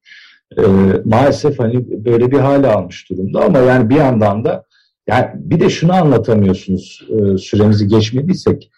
E, 0.58 0.62
maalesef 1.06 1.60
hani 1.60 2.06
böyle 2.06 2.32
bir 2.32 2.40
hale 2.40 2.68
almış 2.68 3.10
durumda 3.10 3.42
ama 3.42 3.60
yani 3.60 3.90
bir 3.90 3.96
yandan 3.96 4.46
da 4.46 4.66
yani 5.08 5.28
bir 5.36 5.60
de 5.60 5.70
şunu 5.70 5.93
anlatamıyorsunuz 5.93 7.08
e, 7.10 7.38
süremizi 7.38 7.88
geçmediysek. 7.88 8.72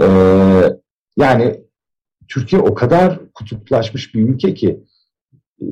E, 0.00 0.02
yani 1.16 1.60
Türkiye 2.28 2.62
o 2.62 2.74
kadar 2.74 3.20
kutuplaşmış 3.34 4.14
bir 4.14 4.28
ülke 4.28 4.54
ki 4.54 4.84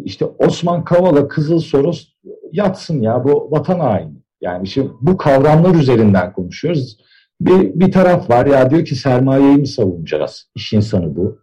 işte 0.05 0.25
Osman 0.25 0.85
Kavala, 0.85 1.29
Kızıl 1.29 1.59
Soros 1.59 2.09
yatsın 2.53 3.01
ya 3.01 3.25
bu 3.25 3.51
vatan 3.51 3.81
haini. 3.81 4.23
Yani 4.41 4.67
şimdi 4.67 4.91
bu 5.01 5.17
kavramlar 5.17 5.75
üzerinden 5.75 6.33
konuşuyoruz. 6.33 6.97
Bir, 7.41 7.81
bir 7.81 7.93
taraf 7.93 8.31
var 8.31 8.47
ya 8.47 8.71
diyor 8.71 8.85
ki 8.85 8.97
sermayeyi 8.97 9.57
mi 9.57 9.67
savunacağız? 9.67 10.51
İş 10.55 10.73
insanı 10.73 11.17
bu. 11.17 11.39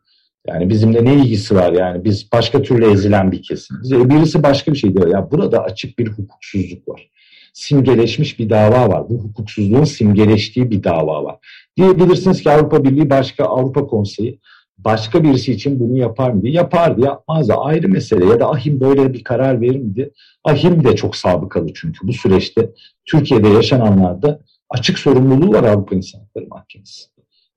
Yani 0.47 0.69
bizimle 0.69 1.05
ne 1.05 1.15
ilgisi 1.15 1.55
var 1.55 1.73
yani 1.73 2.03
biz 2.03 2.31
başka 2.31 2.61
türlü 2.61 2.91
ezilen 2.91 3.31
bir 3.31 3.43
kesimiz. 3.43 3.91
E, 3.91 4.09
birisi 4.09 4.43
başka 4.43 4.71
bir 4.71 4.77
şey 4.77 4.95
diyor. 4.95 5.07
Ya 5.07 5.31
burada 5.31 5.63
açık 5.63 5.99
bir 5.99 6.07
hukuksuzluk 6.07 6.87
var. 6.87 7.09
Simgeleşmiş 7.53 8.39
bir 8.39 8.49
dava 8.49 8.89
var. 8.89 9.09
Bu 9.09 9.13
hukuksuzluğun 9.13 9.83
simgeleştiği 9.83 10.71
bir 10.71 10.83
dava 10.83 11.23
var. 11.23 11.37
Diyebilirsiniz 11.77 12.43
ki 12.43 12.51
Avrupa 12.51 12.83
Birliği 12.83 13.09
başka 13.09 13.45
Avrupa 13.45 13.87
Konseyi 13.87 14.39
başka 14.85 15.23
birisi 15.23 15.51
için 15.51 15.79
bunu 15.79 15.97
yapar 15.97 16.31
mıydı? 16.31 16.47
Yapardı, 16.47 17.01
yapmazdı. 17.01 17.53
Ayrı 17.53 17.89
mesele. 17.89 18.25
Ya 18.25 18.39
da 18.39 18.49
ahim 18.49 18.79
böyle 18.79 19.13
bir 19.13 19.23
karar 19.23 19.61
verir 19.61 19.79
miydi? 19.79 20.11
Ahim 20.43 20.83
de 20.83 20.95
çok 20.95 21.15
sabıkalı 21.15 21.73
çünkü 21.73 22.07
bu 22.07 22.13
süreçte 22.13 22.69
Türkiye'de 23.05 23.47
yaşananlarda 23.47 24.39
açık 24.69 24.99
sorumluluğu 24.99 25.53
var 25.53 25.63
Avrupa 25.63 25.95
İnsan 25.95 26.19
Hakları 26.19 26.47
Mahkemesi. 26.47 27.05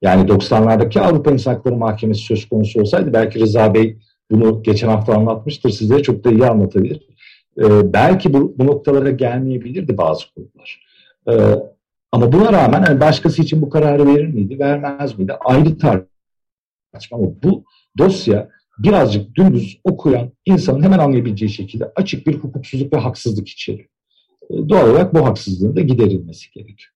Yani 0.02 0.30
90'lardaki 0.30 1.00
Avrupa 1.00 1.30
İnsan 1.30 1.54
Hakları 1.54 1.76
Mahkemesi 1.76 2.20
söz 2.20 2.48
konusu 2.48 2.80
olsaydı 2.80 3.12
belki 3.12 3.40
Rıza 3.40 3.74
Bey 3.74 3.98
bunu 4.30 4.62
geçen 4.62 4.88
hafta 4.88 5.14
anlatmıştır. 5.14 5.70
Sizlere 5.70 6.02
çok 6.02 6.24
da 6.24 6.30
iyi 6.30 6.46
anlatabilir. 6.46 7.00
Ee, 7.58 7.92
belki 7.92 8.32
bu, 8.32 8.54
bu 8.58 8.66
noktalara 8.66 9.10
gelmeyebilirdi 9.10 9.98
bazı 9.98 10.24
kurumlar. 10.34 10.86
Ee, 11.28 11.32
ama 12.12 12.32
buna 12.32 12.52
rağmen 12.52 12.82
hani 12.82 13.00
başkası 13.00 13.42
için 13.42 13.62
bu 13.62 13.70
kararı 13.70 14.06
verir 14.06 14.26
miydi, 14.26 14.58
vermez 14.58 15.18
miydi? 15.18 15.32
Ayrı 15.32 15.78
tartışma. 15.78 17.18
Ama 17.18 17.26
bu 17.42 17.64
dosya 17.98 18.48
birazcık 18.78 19.34
dümdüz 19.34 19.80
okuyan 19.84 20.32
insanın 20.46 20.82
hemen 20.82 20.98
anlayabileceği 20.98 21.50
şekilde 21.50 21.92
açık 21.96 22.26
bir 22.26 22.34
hukuksuzluk 22.34 22.92
ve 22.92 22.96
haksızlık 22.96 23.48
içeriyor. 23.48 23.88
Ee, 24.50 24.68
doğal 24.68 24.90
olarak 24.90 25.14
bu 25.14 25.26
haksızlığın 25.26 25.76
da 25.76 25.80
giderilmesi 25.80 26.50
gerekiyor. 26.50 26.92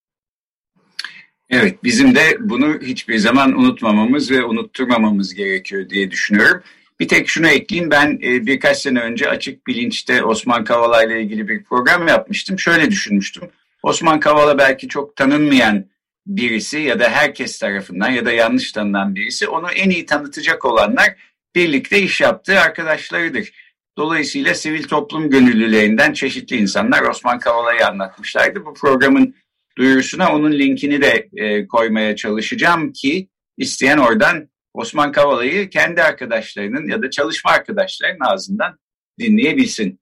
Evet, 1.51 1.85
bizim 1.85 2.15
de 2.15 2.21
bunu 2.41 2.81
hiçbir 2.81 3.19
zaman 3.19 3.59
unutmamamız 3.59 4.31
ve 4.31 4.45
unutturmamamız 4.45 5.35
gerekiyor 5.35 5.91
diye 5.91 6.11
düşünüyorum. 6.11 6.63
Bir 7.01 7.09
tek 7.09 7.29
şunu 7.29 7.49
ekleyeyim, 7.49 7.91
ben 7.91 8.19
e, 8.23 8.47
birkaç 8.47 8.79
sene 8.79 9.01
önce 9.01 9.29
Açık 9.29 9.67
Bilinç'te 9.67 10.23
Osman 10.23 10.65
Kavala 10.65 11.05
ile 11.05 11.23
ilgili 11.23 11.49
bir 11.49 11.65
program 11.65 12.09
yapmıştım. 12.09 12.59
Şöyle 12.59 12.91
düşünmüştüm, 12.91 13.49
Osman 13.83 14.21
Kavala 14.21 14.59
belki 14.59 14.89
çok 14.89 15.17
tanınmayan 15.17 15.85
birisi 16.27 16.79
ya 16.79 17.01
da 17.01 17.09
herkes 17.09 17.59
tarafından 17.59 18.11
ya 18.11 18.27
da 18.27 18.33
yanlış 18.33 18.73
tanınan 18.73 19.15
birisi. 19.15 19.49
Onu 19.49 19.71
en 19.71 19.91
iyi 19.91 20.07
tanıtacak 20.07 20.65
olanlar 20.65 21.15
birlikte 21.55 22.03
iş 22.03 22.21
yaptığı 22.21 22.61
arkadaşlarıdır. 22.61 23.53
Dolayısıyla 23.99 24.55
sivil 24.55 24.83
toplum 24.83 25.31
gönüllülerinden 25.31 26.13
çeşitli 26.13 26.57
insanlar 26.57 27.03
Osman 27.03 27.39
Kavala'yı 27.39 27.87
anlatmışlardı. 27.87 28.65
Bu 28.65 28.75
programın 28.75 29.35
duyurusuna 29.79 30.35
onun 30.35 30.53
linkini 30.53 31.03
de 31.03 31.29
e, 31.37 31.67
koymaya 31.67 32.17
çalışacağım 32.17 32.93
ki 32.93 33.29
isteyen 33.57 33.99
oradan 33.99 34.49
Osman 34.77 35.13
Kavala'yı 35.13 35.71
kendi 35.71 36.03
arkadaşlarının 36.03 36.89
ya 36.89 37.03
da 37.03 37.11
çalışma 37.11 37.51
arkadaşlarının 37.51 38.21
ağzından 38.21 38.79
dinleyebilsin. 39.19 40.01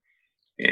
E, 0.58 0.66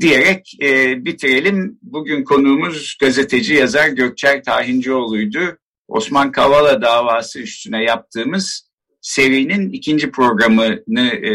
diyerek 0.00 0.52
e, 0.62 1.04
bitirelim. 1.04 1.78
Bugün 1.82 2.24
konuğumuz 2.24 2.96
gazeteci 3.00 3.54
yazar 3.54 3.88
Gökçer 3.88 4.42
Tahincioğlu'ydu. 4.42 5.58
Osman 5.88 6.32
Kavala 6.32 6.82
davası 6.82 7.40
üstüne 7.40 7.84
yaptığımız 7.84 8.70
serinin 9.00 9.70
ikinci 9.70 10.10
programını 10.10 11.08
e, 11.08 11.32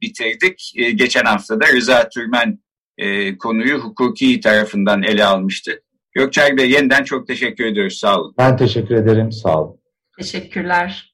bitirdik. 0.00 0.72
E, 0.76 0.90
geçen 0.90 1.24
hafta 1.24 1.60
da 1.60 1.72
Rıza 1.72 2.08
Türmen 2.08 2.58
e, 2.98 3.38
konuyu 3.38 3.78
hukuki 3.78 4.40
tarafından 4.40 5.02
ele 5.02 5.24
almıştı. 5.24 5.82
Gökçer 6.12 6.56
Bey 6.56 6.70
yeniden 6.70 7.04
çok 7.04 7.26
teşekkür 7.26 7.64
ediyoruz. 7.64 7.98
Sağ 7.98 8.20
olun. 8.20 8.34
Ben 8.38 8.56
teşekkür 8.56 8.94
ederim. 8.94 9.32
Sağ 9.32 9.62
olun. 9.62 9.80
Teşekkürler. 10.18 11.13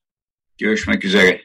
Görüşmek 0.60 1.04
üzere. 1.04 1.40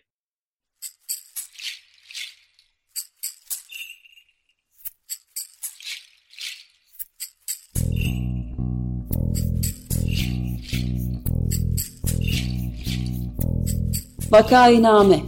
Vakainame 14.31 15.19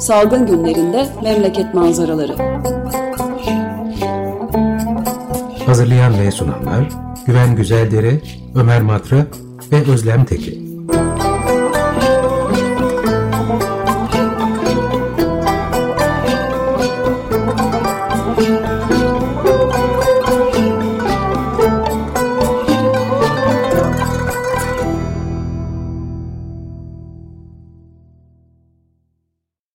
Salgın 0.00 0.46
günlerinde 0.46 1.06
memleket 1.22 1.74
manzaraları 1.74 2.36
Hazırlayan 5.66 6.18
ve 6.18 6.30
sunanlar 6.30 7.03
Güven 7.26 7.56
Güzeldere, 7.56 8.20
Ömer 8.54 8.82
Matra 8.82 9.26
ve 9.72 9.90
Özlem 9.92 10.24
Tekin. 10.24 10.63